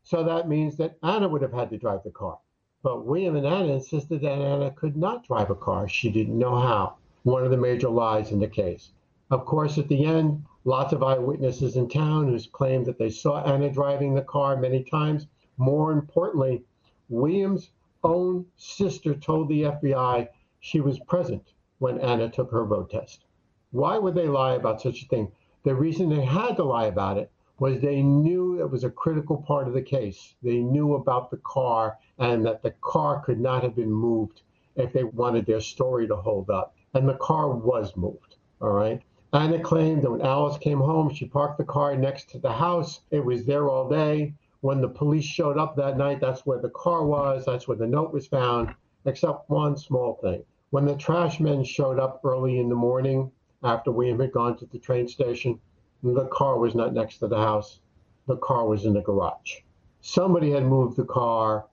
[0.03, 2.37] So that means that Anna would have had to drive the car.
[2.83, 5.87] But William and Anna insisted that Anna could not drive a car.
[5.87, 6.95] She didn't know how.
[7.23, 8.91] One of the major lies in the case.
[9.31, 13.41] Of course, at the end, lots of eyewitnesses in town who claimed that they saw
[13.41, 15.27] Anna driving the car many times.
[15.55, 16.65] More importantly,
[17.07, 17.69] William's
[18.03, 20.27] own sister told the FBI
[20.59, 23.23] she was present when Anna took her road test.
[23.71, 25.31] Why would they lie about such a thing?
[25.63, 29.37] The reason they had to lie about it was they knew it was a critical
[29.37, 30.35] part of the case.
[30.41, 34.41] They knew about the car and that the car could not have been moved
[34.75, 36.75] if they wanted their story to hold up.
[36.93, 38.35] And the car was moved.
[38.61, 39.01] All right.
[39.33, 43.01] Anna claimed that when Alice came home, she parked the car next to the house.
[43.11, 44.33] It was there all day.
[44.61, 47.45] When the police showed up that night, that's where the car was.
[47.45, 48.73] That's where the note was found,
[49.05, 50.43] except one small thing.
[50.69, 53.31] When the trash men showed up early in the morning
[53.63, 55.59] after William had gone to the train station,
[56.03, 57.79] the car was not next to the house.
[58.27, 59.59] The car was in the garage.
[60.01, 61.65] Somebody had moved the car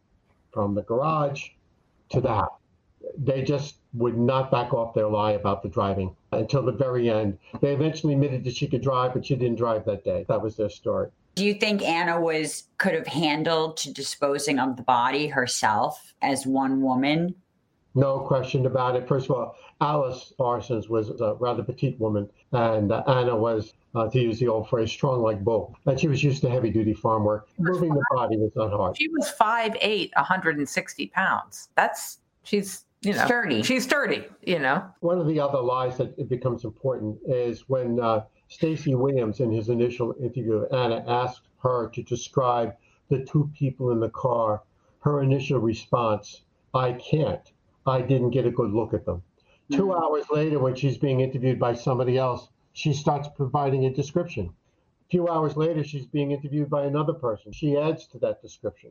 [0.53, 1.49] from the garage
[2.11, 2.59] to the house.
[3.19, 7.39] They just would not back off their lie about the driving until the very end.
[7.61, 10.25] They eventually admitted that she could drive, but she didn't drive that day.
[10.29, 11.09] That was their story.
[11.35, 16.47] Do you think Anna was could have handled to disposing of the body herself as
[16.47, 17.35] one woman?
[17.95, 19.09] No question about it.
[19.09, 24.09] First of all, Alice Parsons was a rather petite woman, and uh, Anna was, uh,
[24.09, 25.77] to use the old phrase, strong like bull.
[25.87, 27.49] And she was used to heavy duty farm work.
[27.59, 28.97] Moving the body was not hard.
[28.97, 31.69] She was 5'8, 160 pounds.
[31.77, 33.63] That's, she's, you know, Sturdy.
[33.63, 34.85] She's sturdy, you know.
[35.01, 39.51] One of the other lies that it becomes important is when uh, Stacy Williams, in
[39.51, 42.75] his initial interview with Anna, asked her to describe
[43.09, 44.63] the two people in the car.
[45.01, 46.43] Her initial response,
[46.75, 47.53] I can't.
[47.87, 49.23] I didn't get a good look at them.
[49.73, 50.03] Two Mhm.
[50.03, 54.47] hours later, when she's being interviewed by somebody else, she starts providing a description.
[54.47, 57.53] A few hours later, she's being interviewed by another person.
[57.53, 58.91] She adds to that description.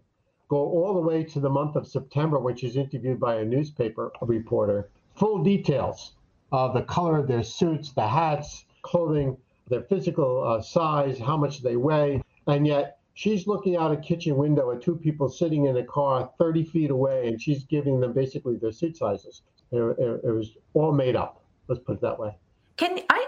[0.50, 4.12] Go all the way to the month of September, when she's interviewed by a newspaper
[4.22, 4.90] reporter.
[5.16, 6.14] Full details
[6.52, 11.62] of the color of their suits, the hats, clothing, their physical uh, size, how much
[11.62, 15.78] they weigh, and yet she's looking out a kitchen window at two people sitting in
[15.78, 19.44] a car 30 feet away, and she's giving them basically their seat sizes.
[19.72, 21.44] It, it, it was all made up.
[21.68, 22.36] Let's put it that way.
[22.78, 23.19] Can I,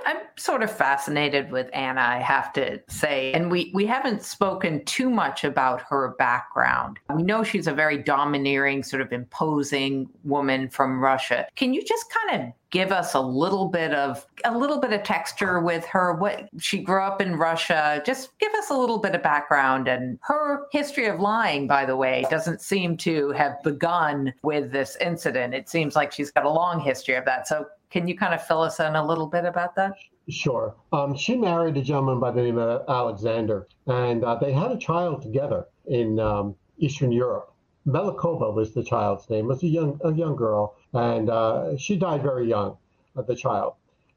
[0.52, 3.32] sort of fascinated with Anna, I have to say.
[3.32, 7.00] And we, we haven't spoken too much about her background.
[7.16, 11.48] We know she's a very domineering, sort of imposing woman from Russia.
[11.56, 15.04] Can you just kind of give us a little bit of a little bit of
[15.04, 19.14] texture with her what she grew up in russia just give us a little bit
[19.14, 24.34] of background and her history of lying by the way doesn't seem to have begun
[24.42, 28.08] with this incident it seems like she's got a long history of that so can
[28.08, 29.94] you kind of fill us in a little bit about that?
[30.30, 30.76] Sure.
[30.94, 34.78] Um, she married a gentleman by the name of Alexander, and uh, they had a
[34.78, 37.52] child together in um, Eastern Europe.
[37.88, 39.46] Melikova was the child's name.
[39.46, 42.78] It was a young a young girl, and uh, she died very young.
[43.18, 43.74] Uh, the child.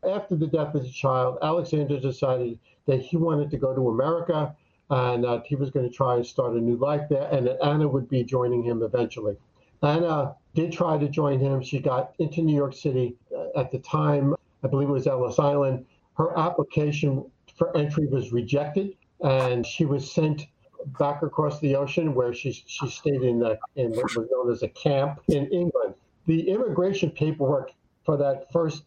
[0.08, 4.54] After the death of the child, Alexander decided that he wanted to go to America
[4.90, 7.64] and that he was going to try and start a new life there, and that
[7.64, 9.36] Anna would be joining him eventually.
[9.82, 11.62] Anna did try to join him.
[11.62, 15.38] She got into New York City uh, at the time, I believe it was Ellis
[15.38, 15.86] Island.
[16.14, 20.46] Her application for entry was rejected, and she was sent
[20.98, 24.62] back across the ocean where she, she stayed in, the, in what was known as
[24.62, 25.94] a camp in England.
[26.26, 27.72] The immigration paperwork
[28.04, 28.84] for that first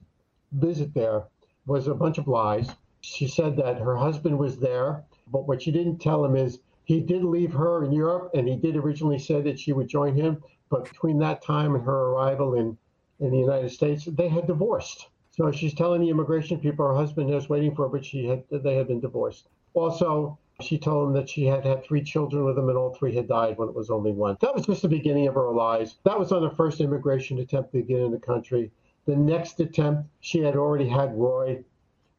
[0.53, 1.23] visit there
[1.65, 2.69] was a bunch of lies.
[3.01, 7.01] She said that her husband was there, but what she didn't tell him is he
[7.01, 10.41] did leave her in Europe, and he did originally say that she would join him,
[10.69, 12.77] but between that time and her arrival in,
[13.19, 15.07] in the United States, they had divorced.
[15.37, 18.43] So she's telling the immigration people her husband was waiting for her, but she had
[18.49, 19.49] they had been divorced.
[19.75, 23.13] Also, she told them that she had had three children with him and all three
[23.13, 24.37] had died when it was only one.
[24.41, 25.99] That was just the beginning of her lies.
[26.05, 28.71] That was on her first immigration attempt to get in the country.
[29.05, 31.63] The next attempt, she had already had Roy.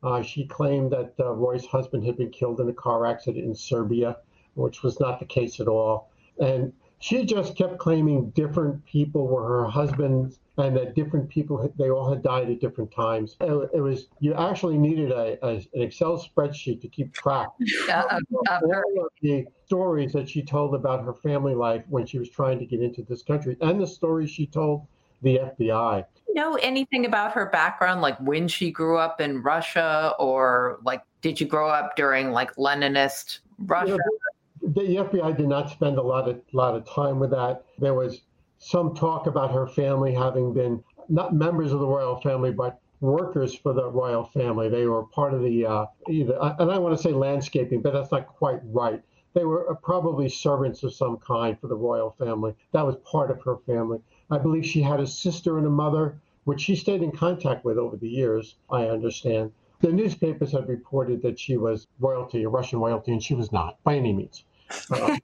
[0.01, 3.55] Uh, she claimed that uh, Roy's husband had been killed in a car accident in
[3.57, 4.19] Serbia,
[4.55, 6.12] which was not the case at all.
[6.41, 11.91] And she just kept claiming different people were her husbands and that different people they
[11.91, 13.37] all had died at different times.
[13.41, 17.49] It, it was you actually needed a, a, an excel spreadsheet to keep track
[17.91, 22.19] uh, of all of the stories that she told about her family life when she
[22.19, 24.87] was trying to get into this country and the stories she told
[25.21, 26.03] the fbi
[26.35, 31.41] know anything about her background like when she grew up in russia or like did
[31.41, 33.93] you grow up during like leninist russia?
[33.93, 37.65] You know, the FBI did not spend a lot of lot of time with that.
[37.79, 38.23] There was
[38.59, 43.55] some talk about her family having been not members of the royal family, but workers
[43.55, 44.69] for the royal family.
[44.69, 48.11] They were part of the uh, either, and I want to say landscaping, but that's
[48.13, 49.03] not quite right.
[49.35, 52.55] They were uh, probably servants of some kind for the royal family.
[52.73, 54.01] That was part of her family.
[54.31, 57.79] I believe she had a sister and a mother, which she stayed in contact with
[57.79, 58.57] over the years.
[58.71, 59.53] I understand.
[59.81, 63.83] The newspapers had reported that she was royalty, a Russian royalty, and she was not
[63.85, 64.45] by any means.
[64.91, 65.16] Uh,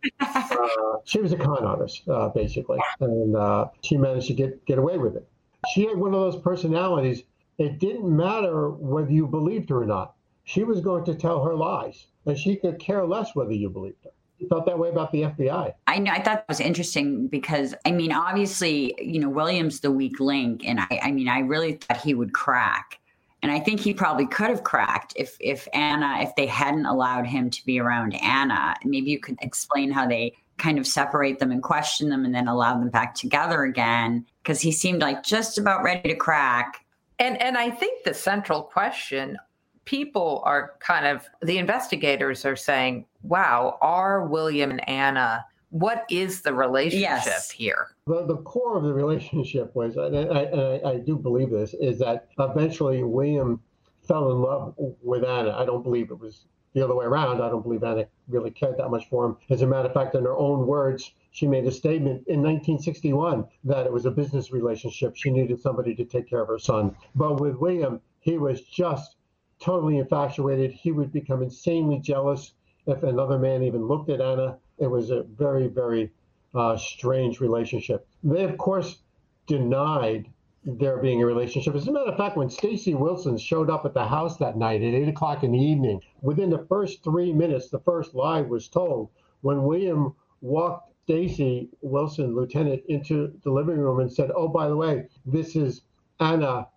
[1.04, 4.98] she was a con artist, uh, basically, and uh, she managed to get get away
[4.98, 5.28] with it.
[5.72, 7.22] She had one of those personalities.
[7.58, 10.14] It didn't matter whether you believed her or not.
[10.44, 14.04] She was going to tell her lies, and she could care less whether you believed
[14.04, 14.10] her.
[14.48, 15.72] Felt that way about the FBI.
[15.86, 16.10] I know.
[16.10, 20.62] I thought that was interesting because I mean, obviously, you know, William's the weak link,
[20.66, 22.98] and I, I mean, I really thought he would crack
[23.44, 27.26] and I think he probably could have cracked if if Anna if they hadn't allowed
[27.26, 28.74] him to be around Anna.
[28.86, 32.48] Maybe you could explain how they kind of separate them and question them and then
[32.48, 36.86] allow them back together again because he seemed like just about ready to crack.
[37.18, 39.36] And and I think the central question
[39.84, 45.44] people are kind of the investigators are saying, "Wow, are William and Anna
[45.74, 47.50] what is the relationship yes.
[47.50, 47.88] here?
[48.06, 51.74] The, the core of the relationship was, and I, and I, I do believe this,
[51.74, 53.60] is that eventually William
[54.06, 55.50] fell in love with Anna.
[55.50, 56.44] I don't believe it was
[56.74, 57.42] the other way around.
[57.42, 59.36] I don't believe Anna really cared that much for him.
[59.50, 63.44] As a matter of fact, in her own words, she made a statement in 1961
[63.64, 65.16] that it was a business relationship.
[65.16, 66.94] She needed somebody to take care of her son.
[67.16, 69.16] But with William, he was just
[69.60, 70.70] totally infatuated.
[70.70, 72.52] He would become insanely jealous
[72.86, 74.58] if another man even looked at Anna.
[74.78, 76.10] It was a very, very
[76.54, 78.06] uh, strange relationship.
[78.22, 78.98] They, of course,
[79.46, 80.30] denied
[80.64, 81.74] there being a relationship.
[81.74, 84.82] As a matter of fact, when Stacy Wilson showed up at the house that night
[84.82, 88.68] at 8 o'clock in the evening, within the first three minutes, the first lie was
[88.68, 89.10] told.
[89.42, 94.76] When William walked Stacy Wilson, lieutenant, into the living room and said, Oh, by the
[94.76, 95.82] way, this is
[96.18, 96.68] Anna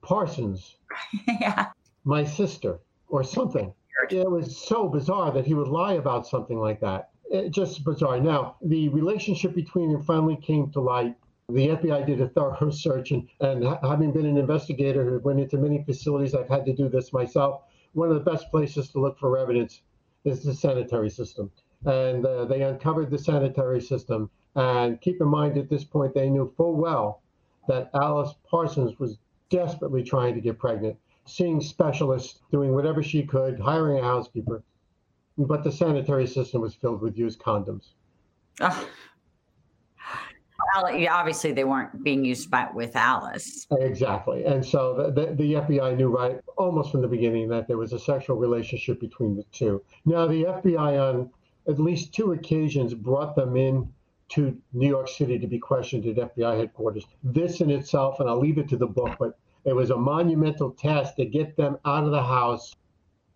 [0.00, 0.76] Parsons,
[1.40, 1.70] yeah.
[2.04, 2.78] my sister,
[3.08, 3.72] or something.
[4.10, 7.10] It was so bizarre that he would lie about something like that.
[7.30, 8.20] It, just bizarre.
[8.20, 11.16] Now, the relationship between them finally came to light.
[11.48, 15.58] The FBI did a thorough search, and, and having been an investigator who went into
[15.58, 17.62] many facilities, I've had to do this myself.
[17.92, 19.82] One of the best places to look for evidence
[20.24, 21.50] is the sanitary system.
[21.84, 24.30] And uh, they uncovered the sanitary system.
[24.54, 27.22] And keep in mind, at this point, they knew full well
[27.68, 29.18] that Alice Parsons was
[29.50, 30.96] desperately trying to get pregnant,
[31.26, 34.62] seeing specialists, doing whatever she could, hiring a housekeeper.
[35.36, 37.94] But the sanitary system was filled with used condoms.
[38.60, 38.88] Oh.
[40.76, 43.66] Obviously, they weren't being used by, with Alice.
[43.70, 44.44] Exactly.
[44.44, 47.92] And so the, the, the, FBI knew right almost from the beginning that there was
[47.92, 49.82] a sexual relationship between the two.
[50.04, 51.30] Now, the FBI, on
[51.68, 53.88] at least two occasions, brought them in
[54.30, 57.06] to New York City to be questioned at FBI headquarters.
[57.22, 60.70] This in itself, and I'll leave it to the book, but it was a monumental
[60.70, 62.74] task to get them out of the house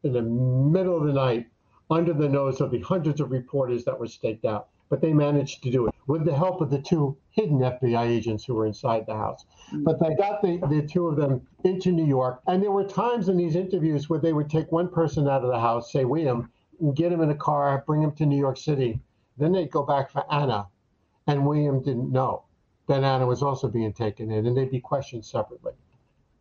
[0.03, 1.47] in the middle of the night
[1.91, 4.69] under the nose of the hundreds of reporters that were staked out.
[4.89, 8.45] But they managed to do it with the help of the two hidden FBI agents
[8.45, 9.45] who were inside the house.
[9.73, 9.85] Mm.
[9.85, 12.41] But they got the, the two of them into New York.
[12.47, 15.51] And there were times in these interviews where they would take one person out of
[15.51, 16.51] the house, say William,
[16.95, 19.01] get him in a car, bring him to New York City.
[19.37, 20.69] Then they'd go back for Anna.
[21.27, 22.45] And William didn't know
[22.87, 25.73] that Anna was also being taken in, and they'd be questioned separately.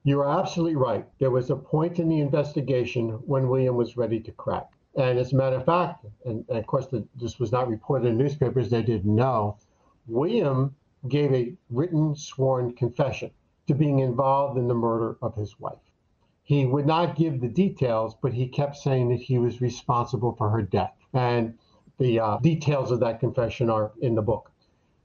[0.03, 1.05] You are absolutely right.
[1.19, 4.69] There was a point in the investigation when William was ready to crack.
[4.97, 8.07] And as a matter of fact, and, and of course the, this was not reported
[8.07, 9.57] in newspapers, they didn't know,
[10.07, 10.75] William
[11.07, 13.31] gave a written sworn confession
[13.67, 15.77] to being involved in the murder of his wife.
[16.43, 20.49] He would not give the details, but he kept saying that he was responsible for
[20.49, 20.95] her death.
[21.13, 21.57] And
[21.97, 24.51] the uh, details of that confession are in the book.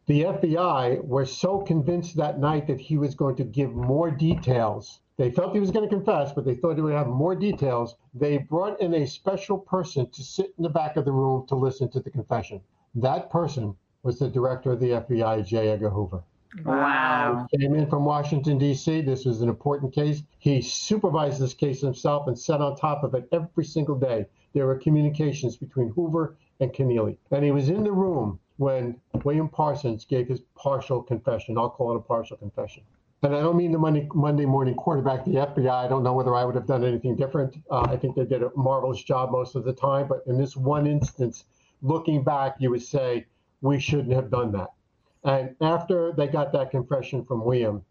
[0.06, 5.00] The FBI were so convinced that night that he was going to give more details.
[5.18, 7.96] They felt he was going to confess, but they thought he would have more details.
[8.14, 11.54] They brought in a special person to sit in the back of the room to
[11.54, 12.60] listen to the confession.
[12.94, 15.68] That person was the director of the FBI, J.
[15.68, 16.22] Edgar Hoover.
[16.64, 17.46] Wow.
[17.50, 19.02] He came in from Washington, D.C.
[19.02, 20.22] This was an important case.
[20.38, 24.26] He supervised this case himself and sat on top of it every single day.
[24.52, 27.16] There were communications between Hoover and Kenneally.
[27.30, 31.56] And he was in the room when William Parsons gave his partial confession.
[31.56, 32.82] I'll call it a partial confession.
[33.24, 35.70] And I don't mean the Monday, Monday morning quarterback, the FBI.
[35.70, 37.56] I don't know whether I would have done anything different.
[37.70, 40.08] Uh, I think they did a marvelous job most of the time.
[40.08, 41.44] But in this one instance,
[41.82, 43.26] looking back, you would say,
[43.60, 44.70] we shouldn't have done that.
[45.22, 47.84] And after they got that confession from William,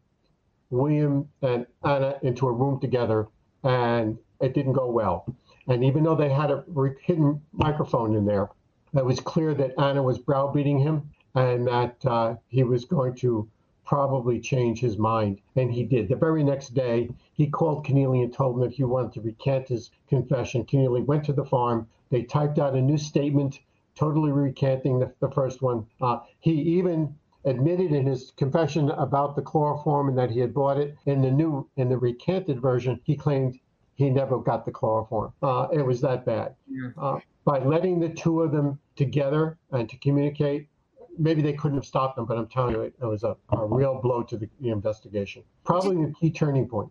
[0.69, 3.29] William and Anna into a room together,
[3.63, 5.33] and it didn't go well.
[5.67, 6.65] And even though they had a
[7.03, 8.49] hidden microphone in there,
[8.93, 13.47] it was clear that Anna was browbeating him and that uh, he was going to
[13.91, 15.41] probably change his mind.
[15.57, 16.07] And he did.
[16.07, 19.67] The very next day, he called Kenneally and told him that he wanted to recant
[19.67, 20.63] his confession.
[20.63, 21.89] Kenneally went to the farm.
[22.09, 23.59] They typed out a new statement,
[23.93, 25.85] totally recanting the, the first one.
[25.99, 27.13] Uh, he even
[27.43, 30.95] admitted in his confession about the chloroform and that he had bought it.
[31.05, 33.59] In the new, in the recanted version, he claimed
[33.95, 35.33] he never got the chloroform.
[35.43, 36.55] Uh, it was that bad.
[36.97, 40.69] Uh, by letting the two of them together and to communicate,
[41.17, 43.65] maybe they couldn't have stopped them, but I'm telling you, it, it was a, a,
[43.65, 45.43] real blow to the, the investigation.
[45.63, 46.89] Probably the key turning point.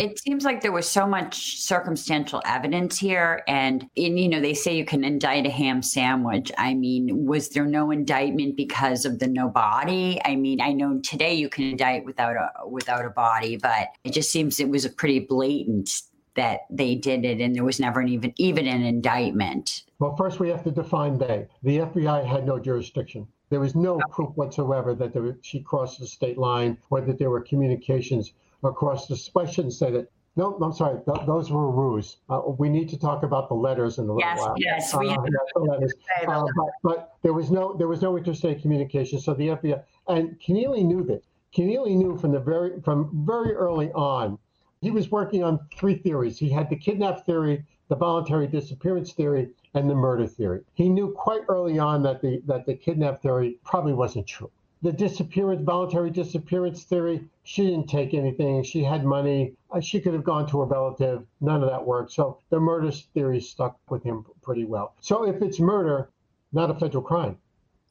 [0.00, 4.52] It seems like there was so much circumstantial evidence here, and in, you know they
[4.52, 6.50] say you can indict a ham sandwich.
[6.58, 10.20] I mean, was there no indictment because of the no body?
[10.24, 14.12] I mean, I know today you can indict without a without a body, but it
[14.12, 16.02] just seems it was a pretty blatant
[16.34, 19.84] that they did it and there was never an even even an indictment.
[19.98, 21.46] Well, first we have to define they.
[21.62, 23.26] The FBI had no jurisdiction.
[23.48, 27.30] There was no proof whatsoever that there, she crossed the state line or that there
[27.30, 28.32] were communications
[28.64, 29.40] across the.
[29.40, 30.10] I shouldn't say that.
[30.34, 31.00] No, I'm sorry.
[31.06, 32.18] Th- those were ruse.
[32.28, 34.44] Uh, we need to talk about the letters in the yes.
[34.56, 35.16] Yes, we uh,
[35.54, 35.94] the letters.
[36.26, 39.18] Uh, but, but, there was no there was no interstate communication.
[39.20, 41.22] So the FBI and Kenneally knew that.
[41.56, 44.38] Kenneally knew from the very from very early on
[44.80, 46.38] he was working on three theories.
[46.38, 50.62] He had the kidnap theory, the voluntary disappearance theory, and the murder theory.
[50.74, 54.50] He knew quite early on that the that the kidnap theory probably wasn't true.
[54.82, 58.62] The disappearance, voluntary disappearance theory, she didn't take anything.
[58.62, 59.54] She had money.
[59.70, 61.24] Uh, she could have gone to a relative.
[61.40, 62.12] None of that worked.
[62.12, 64.94] So the murder theory stuck with him pretty well.
[65.00, 66.08] So if it's murder,
[66.52, 67.38] not a federal crime.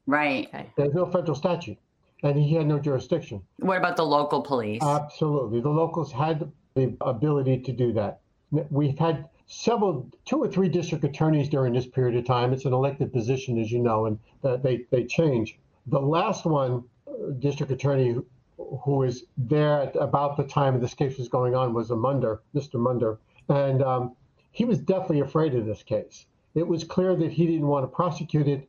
[0.08, 0.48] Right.
[0.78, 1.78] There's no federal statute
[2.24, 3.42] and he had no jurisdiction.
[3.58, 4.82] What about the local police?
[4.82, 5.62] Absolutely.
[5.62, 8.22] The locals had the ability to do that.
[8.52, 12.54] We've had several, two or three district attorneys during this period of time.
[12.54, 15.60] It's an elected position, as you know, and uh, they, they change.
[15.88, 18.16] The last one, uh, district attorney
[18.58, 22.42] who was there at about the time this case was going on was a Munder,
[22.56, 22.76] Mr.
[22.76, 23.20] Munder.
[23.50, 24.16] And um,
[24.52, 26.26] he was definitely afraid of this case.
[26.56, 28.68] It was clear that he didn't want to prosecute it.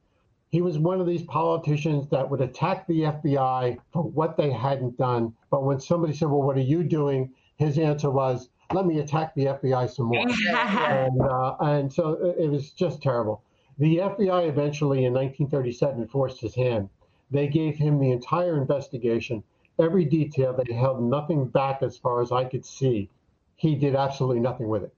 [0.51, 4.99] He was one of these politicians that would attack the FBI for what they hadn't
[4.99, 5.35] done.
[5.51, 7.33] But when somebody said, Well, what are you doing?
[7.57, 10.27] His answer was, Let me attack the FBI some more.
[10.49, 13.43] and, uh, and so it was just terrible.
[13.79, 16.89] The FBI eventually in 1937 forced his hand.
[17.31, 19.43] They gave him the entire investigation,
[19.79, 20.53] every detail.
[20.55, 23.11] They held nothing back as far as I could see.
[23.57, 24.95] He did absolutely nothing with it.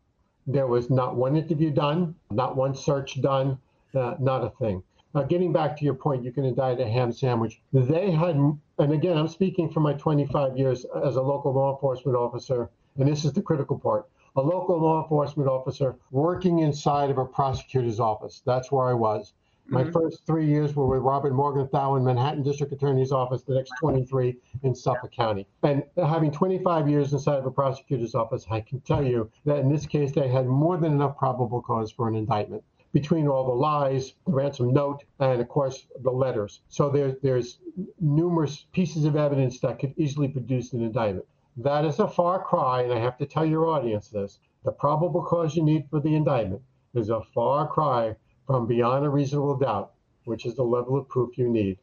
[0.46, 3.58] There was not one interview done, not one search done,
[3.94, 4.82] uh, not a thing.
[5.14, 7.60] Now, getting back to your point, you can indict a ham sandwich.
[7.72, 12.16] They had, and again, I'm speaking from my 25 years as a local law enforcement
[12.16, 14.08] officer, and this is the critical part.
[14.36, 18.42] A local law enforcement officer working inside of a prosecutor's office.
[18.44, 19.32] That's where I was.
[19.70, 19.92] My mm-hmm.
[19.92, 24.36] first three years were with Robert Morgenthau in Manhattan District Attorney's Office, the next 23
[24.62, 25.46] in Suffolk County.
[25.62, 29.68] And having 25 years inside of a prosecutor's office, I can tell you that in
[29.70, 33.52] this case, they had more than enough probable cause for an indictment between all the
[33.52, 36.62] lies, the ransom note, and of course the letters.
[36.68, 37.58] So there, there's
[38.00, 41.26] numerous pieces of evidence that could easily produce an indictment.
[41.60, 44.38] That is a far cry, and I have to tell your audience this.
[44.64, 46.62] The probable cause you need for the indictment
[46.94, 48.14] is a far cry
[48.46, 49.92] from beyond a reasonable doubt,
[50.24, 51.78] which is the level of proof you need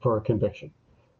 [0.00, 0.72] for a conviction.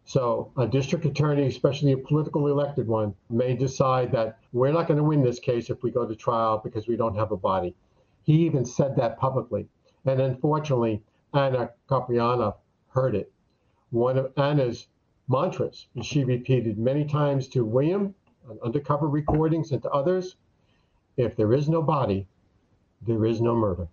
[0.04, 4.98] So a district attorney, especially a political elected one, may decide that we're not going
[4.98, 7.72] to win this case if we go to trial because we don't have a body.
[8.24, 9.68] He even said that publicly.
[10.04, 12.56] And unfortunately, Anna Capriano
[12.88, 13.32] heard it.
[13.90, 14.88] One of Anna's
[15.32, 18.14] mantras, she repeated many times to William
[18.48, 20.36] on undercover recordings and to others
[21.16, 22.26] if there is no body,
[23.06, 23.88] there is no murder.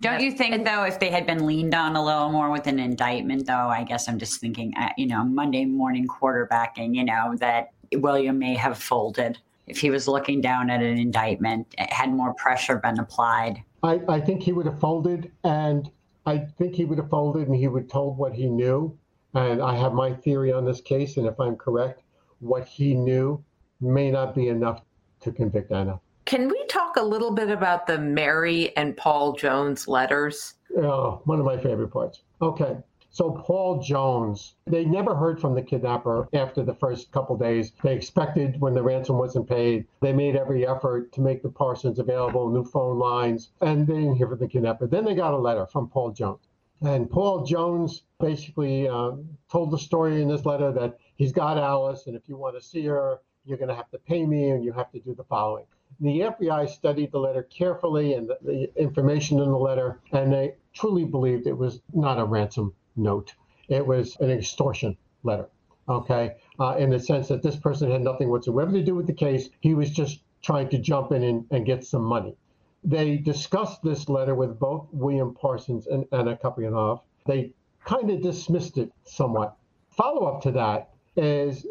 [0.00, 2.80] Don't you think, though, if they had been leaned on a little more with an
[2.80, 7.36] indictment, though, I guess I'm just thinking, uh, you know, Monday morning quarterbacking, you know,
[7.38, 12.34] that William may have folded if he was looking down at an indictment, had more
[12.34, 13.62] pressure been applied.
[13.84, 15.88] I, I think he would have folded, and
[16.26, 18.98] I think he would have folded and he would have told what he knew.
[19.34, 22.02] And I have my theory on this case, and if I'm correct,
[22.40, 23.42] what he knew
[23.80, 24.82] may not be enough
[25.20, 26.00] to convict Anna.
[26.24, 30.54] Can we talk a little bit about the Mary and Paul Jones letters?
[30.76, 32.22] Oh, one of my favorite parts.
[32.40, 32.76] Okay.
[33.10, 37.72] So Paul Jones, they never heard from the kidnapper after the first couple days.
[37.82, 39.86] They expected when the ransom wasn't paid.
[40.00, 44.16] They made every effort to make the Parsons available, new phone lines, and they didn't
[44.16, 44.86] hear from the kidnapper.
[44.86, 46.48] Then they got a letter from Paul Jones.
[46.84, 49.12] And Paul Jones basically uh,
[49.50, 52.62] told the story in this letter that he's got Alice, and if you want to
[52.62, 55.24] see her, you're going to have to pay me and you have to do the
[55.24, 55.64] following.
[56.00, 60.56] The FBI studied the letter carefully and the, the information in the letter, and they
[60.72, 63.34] truly believed it was not a ransom note.
[63.68, 65.48] It was an extortion letter,
[65.88, 69.12] okay, uh, in the sense that this person had nothing whatsoever to do with the
[69.12, 69.50] case.
[69.60, 72.36] He was just trying to jump in and, and get some money.
[72.84, 77.00] They discussed this letter with both William Parsons and Anna Kapianov.
[77.26, 77.52] They
[77.84, 79.56] kind of dismissed it somewhat.
[79.90, 81.66] Follow up to that is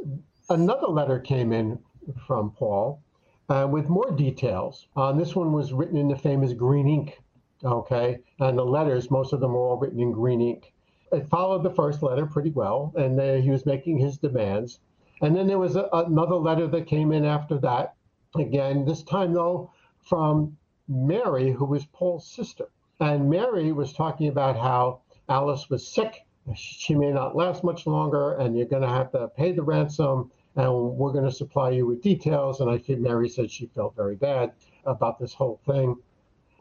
[0.49, 1.79] another letter came in
[2.25, 3.01] from Paul
[3.49, 4.87] uh, with more details.
[4.95, 7.21] Uh, this one was written in the famous green ink,
[7.63, 8.19] okay?
[8.39, 10.73] And the letters, most of them were all written in green ink.
[11.11, 14.79] It followed the first letter pretty well, and he was making his demands.
[15.21, 17.95] And then there was a, another letter that came in after that.
[18.35, 20.57] Again, this time though, from
[20.91, 22.69] Mary, who was Paul's sister.
[22.99, 26.25] And Mary was talking about how Alice was sick.
[26.55, 30.31] She may not last much longer, and you're going to have to pay the ransom
[30.55, 32.59] and we're going to supply you with details.
[32.59, 34.51] And I think Mary said she felt very bad
[34.85, 35.95] about this whole thing.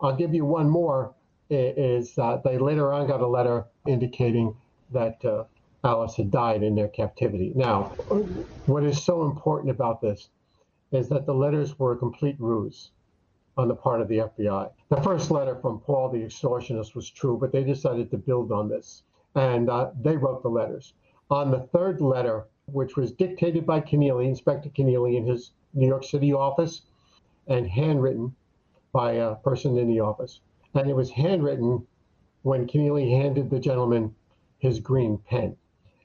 [0.00, 1.14] I'll give you one more.
[1.48, 4.54] Is they later on got a letter indicating
[4.92, 5.44] that uh,
[5.82, 7.52] Alice had died in their captivity.
[7.56, 7.96] Now,
[8.66, 10.30] what is so important about this
[10.92, 12.92] is that the letters were a complete ruse
[13.56, 14.70] on the part of the FBI.
[14.88, 18.68] The first letter from Paul, the extortionist, was true, but they decided to build on
[18.68, 19.02] this.
[19.34, 20.94] And uh, they wrote the letters.
[21.30, 26.04] On the third letter, which was dictated by Keneally, Inspector Keneally, in his New York
[26.04, 26.82] City office,
[27.46, 28.34] and handwritten
[28.92, 30.40] by a person in the office.
[30.74, 31.86] And it was handwritten
[32.42, 34.14] when Keneally handed the gentleman
[34.58, 35.56] his green pen.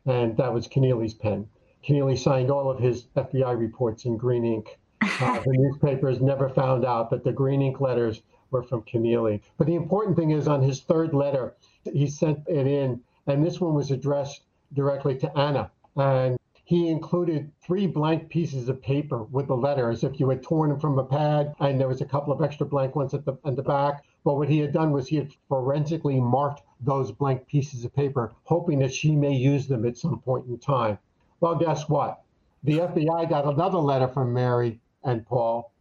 [0.06, 1.48] And that was Keneally's pen.
[1.84, 4.80] Keneally signed all of his FBI reports in green ink.
[5.22, 9.42] Uh, the newspapers never found out that the green ink letters were from Keneally.
[9.58, 13.62] But the important thing is on his third letter, he sent it in, and this
[13.62, 14.42] one was addressed
[14.74, 15.72] directly to Anna.
[15.96, 20.72] And he included three blank pieces of paper with the letters if you had torn
[20.72, 23.38] them from a pad and there was a couple of extra blank ones at the,
[23.46, 27.46] at the back but what he had done was he had forensically marked those blank
[27.46, 30.98] pieces of paper hoping that she may use them at some point in time
[31.40, 32.24] well guess what
[32.64, 35.72] the fbi got another letter from mary and paul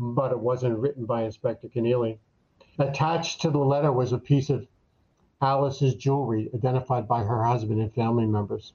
[0.00, 2.18] but it wasn't written by Inspector Keneally.
[2.78, 4.66] Attached to the letter was a piece of
[5.42, 8.72] Alice's jewelry identified by her husband and family members.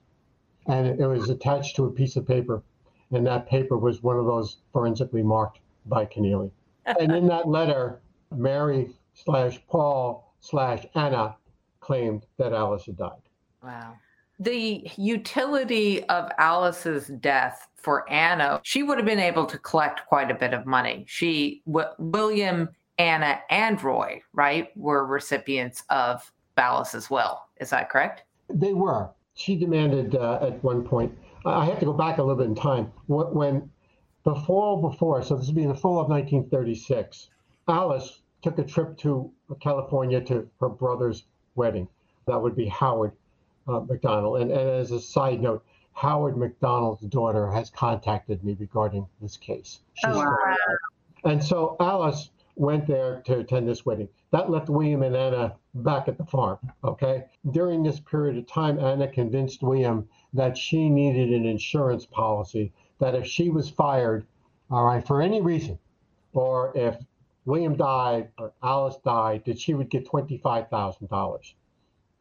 [0.68, 2.62] And it was attached to a piece of paper,
[3.10, 6.50] and that paper was one of those forensically marked by Keneally.
[6.86, 8.00] and in that letter,
[8.32, 11.36] Mary slash Paul slash Anna
[11.80, 13.22] claimed that Alice had died.
[13.62, 13.96] Wow.
[14.38, 20.30] The utility of Alice's death for Anna, she would have been able to collect quite
[20.30, 21.04] a bit of money.
[21.08, 22.68] She, w- William,
[22.98, 27.40] Anna, and Roy, right, were recipients of Alice's will.
[27.60, 28.24] Is that correct?
[28.48, 29.10] They were.
[29.34, 31.16] She demanded uh, at one point.
[31.44, 32.92] I have to go back a little bit in time.
[33.06, 33.70] When
[34.34, 37.30] fall before, so this would be in the fall of 1936,
[37.68, 39.30] Alice took a trip to
[39.60, 41.24] California to her brother's
[41.54, 41.88] wedding.
[42.26, 43.12] That would be Howard
[43.66, 44.40] uh, McDonald.
[44.40, 49.80] And, and as a side note, Howard McDonald's daughter has contacted me regarding this case.
[49.94, 50.54] She's oh, wow.
[51.24, 54.08] And so Alice went there to attend this wedding.
[54.30, 56.58] That left William and Anna back at the farm.
[56.84, 57.24] Okay.
[57.50, 63.14] During this period of time, Anna convinced William that she needed an insurance policy, that
[63.14, 64.26] if she was fired,
[64.70, 65.78] all right, for any reason,
[66.32, 66.96] or if
[67.46, 71.54] William died or Alice died, that she would get $25,000.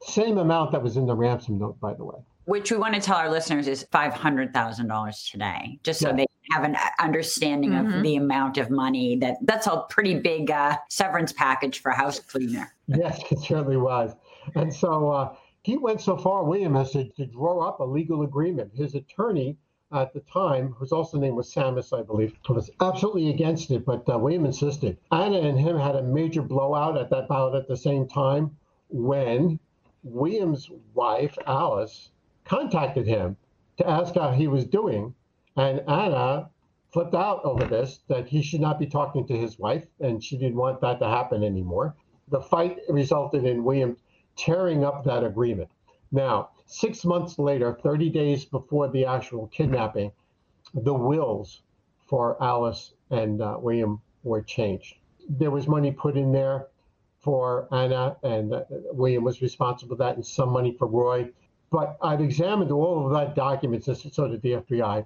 [0.01, 2.19] Same amount that was in the ransom note, by the way.
[2.45, 6.77] Which we want to tell our listeners is $500,000 today, just so they have an
[6.99, 7.93] understanding mm-hmm.
[7.93, 11.95] of the amount of money that that's a pretty big uh, severance package for a
[11.95, 12.71] house cleaner.
[12.87, 14.13] yes, it certainly was.
[14.53, 18.21] And so uh, he went so far, William, as to, to draw up a legal
[18.21, 18.71] agreement.
[18.75, 19.57] His attorney
[19.91, 24.07] at the time, whose also name was Sammis, I believe, was absolutely against it, but
[24.07, 24.97] uh, William insisted.
[25.11, 28.55] Anna and him had a major blowout at that about at the same time
[28.89, 29.59] when
[30.05, 32.11] William's wife, Alice,
[32.43, 33.35] contacted him
[33.77, 35.15] to ask how he was doing.
[35.57, 36.51] And Anna
[36.93, 40.37] flipped out over this, that he should not be talking to his wife, and she
[40.37, 41.95] didn't want that to happen anymore.
[42.27, 43.97] The fight resulted in William
[44.35, 45.69] tearing up that agreement.
[46.11, 50.11] Now, six months later, 30 days before the actual kidnapping,
[50.73, 51.63] the wills
[52.05, 54.97] for Alice and uh, William were changed.
[55.27, 56.67] There was money put in there
[57.25, 58.63] for Anna, and uh,
[58.93, 61.31] William was responsible for that, and some money for Roy.
[61.71, 65.05] But I've examined all of that documents, and so did the FBI.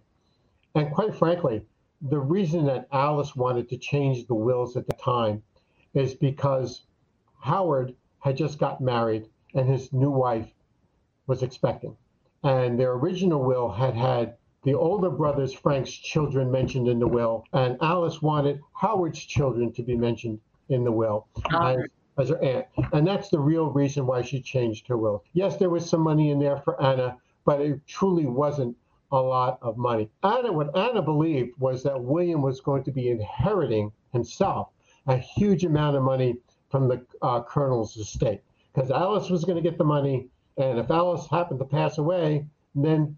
[0.75, 1.65] And quite frankly,
[2.01, 5.41] the reason that Alice wanted to change the wills at the time
[5.93, 6.83] is because
[7.39, 10.51] Howard had just got married and his new wife
[11.25, 11.95] was expecting.
[12.43, 17.45] And their original will had had the older brother's Frank's children mentioned in the will,
[17.53, 21.27] and Alice wanted Howard's children to be mentioned in the will.
[21.51, 21.77] As,
[22.19, 22.65] as her aunt.
[22.93, 25.23] And that's the real reason why she changed her will.
[25.33, 28.75] Yes, there was some money in there for Anna, but it truly wasn't
[29.11, 30.09] a lot of money.
[30.23, 34.69] Anna, what Anna believed was that William was going to be inheriting himself
[35.07, 36.37] a huge amount of money
[36.69, 38.41] from the uh, colonel's estate
[38.73, 42.45] because Alice was going to get the money, and if Alice happened to pass away,
[42.75, 43.17] then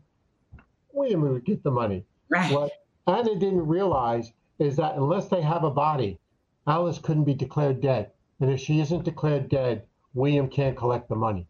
[0.94, 2.06] William would get the money.
[2.30, 2.52] Right.
[2.54, 2.72] What
[3.08, 6.20] Anna didn't realize is that unless they have a body,
[6.68, 8.12] Alice couldn't be declared dead.
[8.42, 9.84] And if she isn't declared dead,
[10.14, 11.48] William can't collect the money.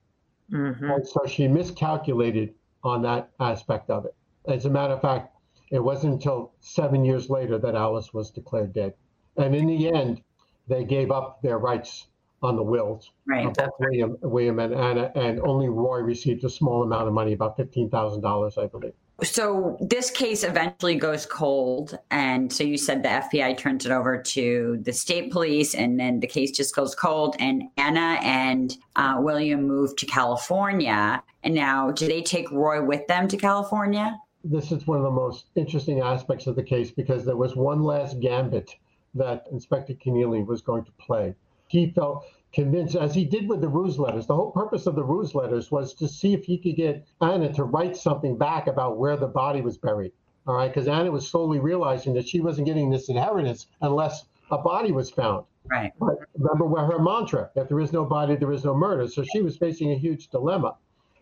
[0.52, 0.92] Mm-hmm.
[0.92, 4.14] And so she miscalculated on that aspect of it.
[4.48, 5.36] As a matter of fact,
[5.72, 8.94] it wasn't until seven years later that Alice was declared dead.
[9.38, 10.22] And in the end,
[10.68, 12.08] they gave up their rights
[12.44, 13.48] on the wills right.
[13.48, 17.34] of both William, William and Anna, and only Roy received a small amount of money,
[17.34, 18.94] about fifteen thousand dollars, I believe
[19.24, 24.22] so this case eventually goes cold and so you said the fbi turns it over
[24.22, 29.16] to the state police and then the case just goes cold and anna and uh,
[29.20, 34.20] william moved to california and now do they take roy with them to california?
[34.44, 37.84] This is one of the most interesting aspects of the case because there was one
[37.84, 38.76] last gambit
[39.14, 41.36] that inspector keneally was going to play.
[41.68, 44.28] He felt convinced, as he did with the ruse letters.
[44.28, 47.52] The whole purpose of the ruse letters was to see if he could get Anna
[47.54, 50.12] to write something back about where the body was buried.
[50.48, 54.58] All right, because Anna was slowly realizing that she wasn't getting this inheritance unless a
[54.58, 55.46] body was found.
[55.66, 55.94] Right.
[56.00, 59.08] But remember where her mantra: if there is no body, there is no murder.
[59.08, 60.76] So she was facing a huge dilemma.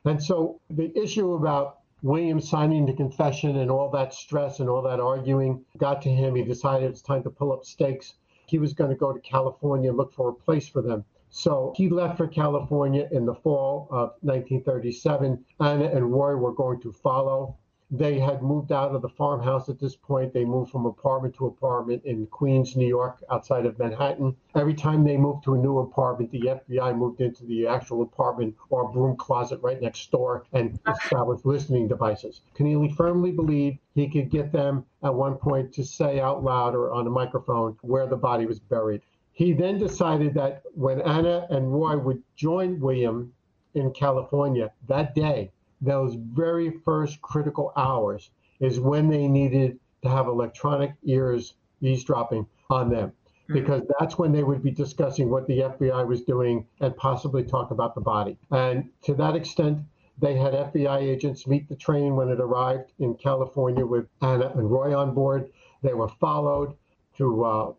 [0.05, 4.81] And so the issue about William signing the confession and all that stress and all
[4.83, 6.35] that arguing got to him.
[6.35, 8.13] He decided it's time to pull up stakes.
[8.45, 11.03] He was going to go to California and look for a place for them.
[11.31, 15.45] So he left for California in the fall of 1937.
[15.59, 17.55] Anna and Roy were going to follow.
[17.91, 20.31] They had moved out of the farmhouse at this point.
[20.31, 24.35] They moved from apartment to apartment in Queens, New York, outside of Manhattan.
[24.55, 28.55] Every time they moved to a new apartment, the FBI moved into the actual apartment
[28.69, 32.41] or broom closet right next door and established listening devices.
[32.55, 36.91] Keneally firmly believed he could get them at one point to say out loud or
[36.91, 39.01] on a microphone where the body was buried.
[39.39, 43.31] He then decided that when Anna and Roy would join William
[43.73, 50.27] in California that day, those very first critical hours is when they needed to have
[50.27, 53.13] electronic ears eavesdropping on them
[53.47, 53.53] hmm.
[53.53, 57.71] because that's when they would be discussing what the FBI was doing and possibly talk
[57.71, 58.37] about the body.
[58.51, 59.79] And to that extent,
[60.17, 64.69] they had FBI agents meet the train when it arrived in California with Anna and
[64.69, 65.49] Roy on board.
[65.81, 66.75] They were followed
[67.15, 67.73] to uh,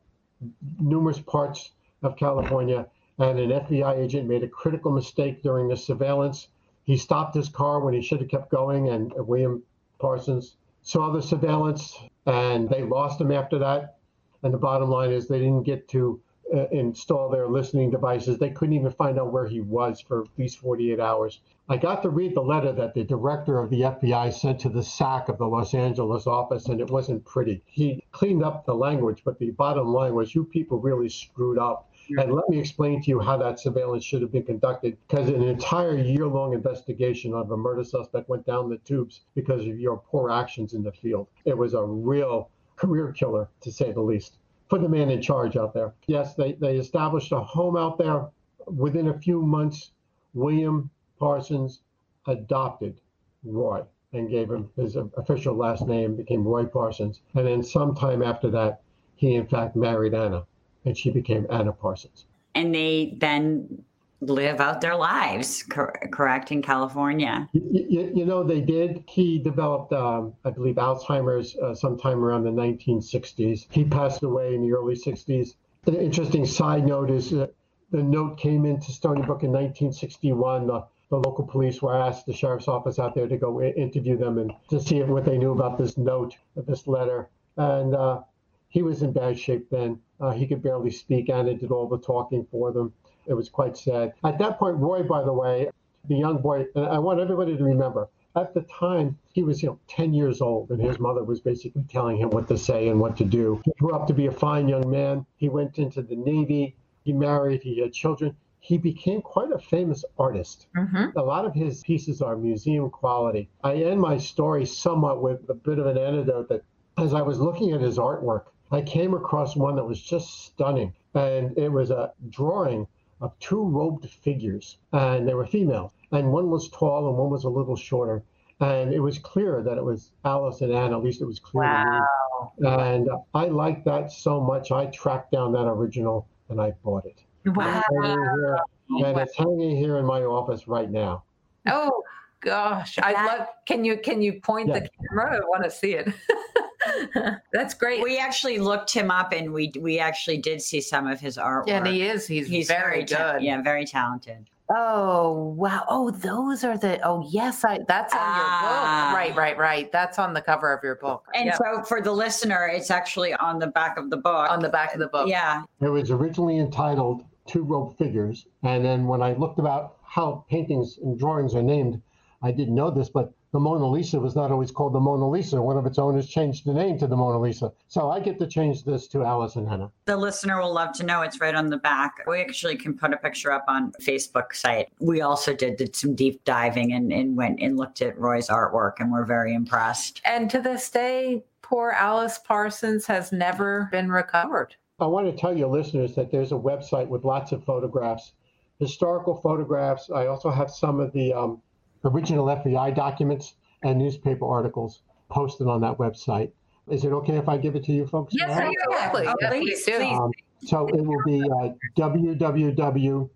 [0.78, 1.72] numerous parts
[2.03, 2.86] of California,
[3.18, 6.49] and an FBI agent made a critical mistake during the surveillance
[6.84, 9.62] he stopped his car when he should have kept going, and William
[9.99, 13.99] Parsons saw the surveillance, and they lost him after that.
[14.43, 16.20] And the bottom line is they didn't get to
[16.55, 18.38] uh, install their listening devices.
[18.38, 21.40] They couldn't even find out where he was for at least 48 hours.
[21.68, 24.82] I got to read the letter that the director of the FBI sent to the
[24.82, 27.62] SAC of the Los Angeles office, and it wasn't pretty.
[27.66, 31.88] He cleaned up the language, but the bottom line was you people really screwed up.
[32.18, 35.44] And let me explain to you how that surveillance should have been conducted because an
[35.44, 39.98] entire year long investigation of a murder suspect went down the tubes because of your
[39.98, 41.28] poor actions in the field.
[41.44, 44.38] It was a real career killer, to say the least,
[44.71, 45.93] for the man in charge out there.
[46.07, 48.29] Yes, they, they established a home out there.
[48.66, 49.91] Within a few months,
[50.33, 51.81] William Parsons
[52.27, 53.01] adopted
[53.45, 57.21] Roy and gave him his official last name, became Roy Parsons.
[57.35, 58.83] And then sometime after that,
[59.16, 60.47] he in fact married Anna
[60.85, 62.27] and she became Anna Parsons.
[62.55, 63.85] And they then
[64.21, 67.49] live out their lives, cor- correct, in California.
[67.53, 69.05] You, you, know, they did.
[69.09, 73.66] He developed, um, I believe, Alzheimer's uh, sometime around the 1960s.
[73.71, 75.55] He passed away in the early 60s.
[75.87, 77.55] An interesting side note is that
[77.91, 80.66] the note came into Stony Brook in 1961.
[80.66, 84.39] The, the local police were asked, the sheriff's office out there, to go interview them
[84.39, 87.29] and to see what they knew about this note, this letter.
[87.57, 88.21] And uh,
[88.68, 89.99] he was in bad shape then.
[90.21, 92.93] Uh, he could barely speak, and it did all the talking for them.
[93.31, 94.12] It was quite sad.
[94.24, 95.70] At that point, Roy, by the way,
[96.09, 99.68] the young boy, and I want everybody to remember, at the time, he was, you
[99.68, 102.99] know, 10 years old, and his mother was basically telling him what to say and
[102.99, 103.62] what to do.
[103.64, 105.26] He grew up to be a fine young man.
[105.37, 106.74] He went into the Navy.
[107.05, 107.62] He married.
[107.62, 108.37] He had children.
[108.59, 110.66] He became quite a famous artist.
[110.76, 111.16] Mm-hmm.
[111.16, 113.49] A lot of his pieces are museum quality.
[113.62, 116.64] I end my story somewhat with a bit of an anecdote that
[116.99, 120.95] as I was looking at his artwork, I came across one that was just stunning.
[121.14, 122.87] And it was a drawing
[123.21, 125.93] of two robed figures, and they were female.
[126.12, 128.23] And one was tall and one was a little shorter.
[128.61, 131.64] And it was clear that it was Alice and Anne, at least it was clear.
[131.64, 132.53] Wow.
[132.59, 137.23] And I liked that so much, I tracked down that original and I bought it.
[137.47, 137.83] Wow.
[137.91, 141.23] And, and it's hanging here in my office right now.
[141.66, 142.03] Oh
[142.41, 142.99] gosh.
[143.03, 144.81] I love can you can you point yeah.
[144.81, 145.37] the camera?
[145.37, 146.09] I want to see it.
[147.53, 148.03] That's great.
[148.03, 151.68] We actually looked him up, and we we actually did see some of his artwork.
[151.68, 152.26] Yeah, and he is.
[152.26, 153.16] He's, he's very, very good.
[153.16, 154.49] Ta- yeah, very talented.
[154.72, 155.84] Oh wow!
[155.88, 157.01] Oh, those are the.
[157.05, 157.80] Oh yes, I.
[157.88, 158.45] That's on your book.
[158.45, 159.12] Ah.
[159.14, 159.91] Right, right, right.
[159.91, 161.26] That's on the cover of your book.
[161.34, 161.57] And yep.
[161.57, 164.51] so, for the listener, it's actually on the back of the book.
[164.51, 165.28] On the back of the book.
[165.28, 165.62] Yeah.
[165.80, 170.99] It was originally entitled Two Robed Figures, and then when I looked about how paintings
[171.03, 172.01] and drawings are named,
[172.41, 175.61] I didn't know this, but the Mona Lisa was not always called the Mona Lisa.
[175.61, 177.72] One of its owners changed the name to the Mona Lisa.
[177.88, 179.90] So I get to change this to Alice and Hannah.
[180.05, 182.22] The listener will love to know it's right on the back.
[182.28, 184.88] We actually can put a picture up on Facebook site.
[185.01, 188.94] We also did, did some deep diving and, and went and looked at Roy's artwork
[189.01, 190.20] and we're very impressed.
[190.24, 194.76] And to this day, poor Alice Parsons has never been recovered.
[195.01, 198.32] I want to tell your listeners that there's a website with lots of photographs,
[198.78, 200.11] historical photographs.
[200.11, 201.62] I also have some of the um,
[202.05, 206.53] original FBI documents and newspaper articles posted on that website.
[206.88, 208.34] Is it okay if I give it to you folks?
[208.34, 208.74] Yes, right?
[208.88, 209.26] exactly.
[209.26, 210.18] Oh, please, please.
[210.18, 210.32] Um,
[210.64, 213.30] so it will be uh, www.drielak,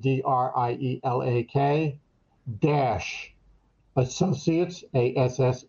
[0.00, 1.98] D-R-I-E-L-A-K,
[2.60, 3.34] dash
[3.96, 5.62] associates, A-S-S-O-C-I-A-T-E-S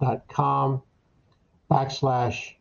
[0.00, 0.82] dot com,
[1.70, 2.54] backslash,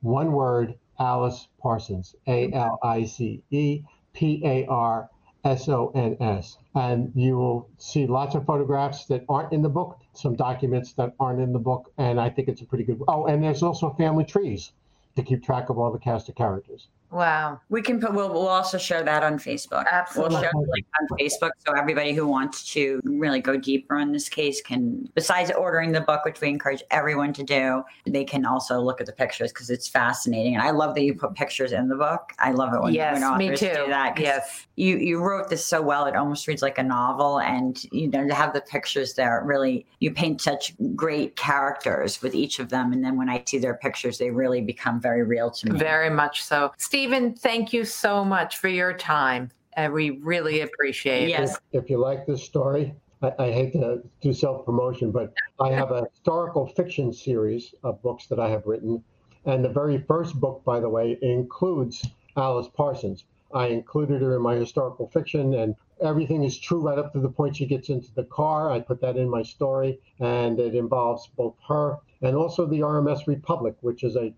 [0.00, 3.82] one word, Alice Parsons, A-L-I-C-E
[4.12, 5.10] P-A-R
[5.48, 6.58] S O N S.
[6.74, 11.14] And you will see lots of photographs that aren't in the book, some documents that
[11.18, 13.02] aren't in the book, and I think it's a pretty good.
[13.08, 14.72] Oh, and there's also family trees
[15.16, 16.88] to keep track of all the cast of characters.
[17.10, 17.60] Wow.
[17.70, 19.86] We can put, we'll, we'll also share that on Facebook.
[19.90, 20.34] Absolutely.
[20.34, 24.12] We'll share the link on Facebook so everybody who wants to really go deeper on
[24.12, 28.44] this case can, besides ordering the book, which we encourage everyone to do, they can
[28.44, 30.54] also look at the pictures because it's fascinating.
[30.54, 32.32] And I love that you put pictures in the book.
[32.38, 33.68] I love it when, Yes, when me authors too.
[33.68, 34.18] do that.
[34.18, 34.66] Yes.
[34.76, 37.40] You, you wrote this so well, it almost reads like a novel.
[37.40, 42.34] And, you know, to have the pictures there, really, you paint such great characters with
[42.34, 42.92] each of them.
[42.92, 45.78] And then when I see their pictures, they really become very real to me.
[45.78, 46.72] Very much so.
[46.98, 49.52] Steven, thank you so much for your time.
[49.74, 51.28] And we really appreciate it.
[51.28, 51.56] Yes.
[51.70, 52.92] If you like this story,
[53.22, 58.02] I, I hate to do self promotion, but I have a historical fiction series of
[58.02, 59.04] books that I have written.
[59.44, 62.04] And the very first book, by the way, includes
[62.36, 63.26] Alice Parsons.
[63.54, 67.30] I included her in my historical fiction, and everything is true right up to the
[67.30, 68.72] point she gets into the car.
[68.72, 73.28] I put that in my story, and it involves both her and also the RMS
[73.28, 74.34] Republic, which is a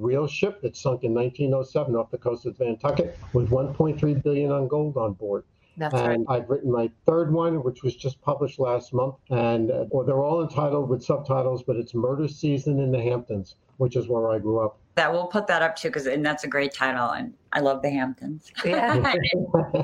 [0.00, 4.68] real ship that sunk in 1907 off the coast of Nantucket with 1.3 billion on
[4.68, 5.44] gold on board.
[5.76, 6.10] That's right.
[6.10, 9.14] And I've written my third one, which was just published last month.
[9.30, 13.54] And uh, well, they're all entitled with subtitles, but it's Murder Season in the Hamptons,
[13.80, 14.78] which is where I grew up.
[14.96, 17.80] That we'll put that up too because and that's a great title and I love
[17.80, 18.52] the Hamptons.
[18.64, 19.14] Yeah.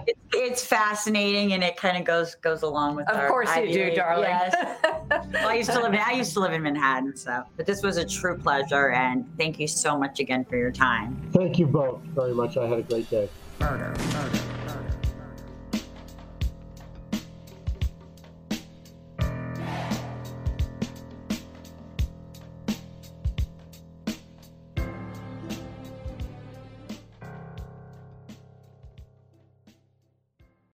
[0.07, 3.09] it's, it's fascinating and it kind of goes goes along with.
[3.09, 3.97] Of our course you do, ideas.
[3.97, 4.24] darling.
[4.28, 4.55] Yes.
[5.11, 7.82] well, I used to live in I used to live in Manhattan, so but this
[7.82, 11.16] was a true pleasure and thank you so much again for your time.
[11.32, 12.59] Thank you both very much.
[12.59, 13.30] I had a great day.
[13.61, 14.45] Murder, murder.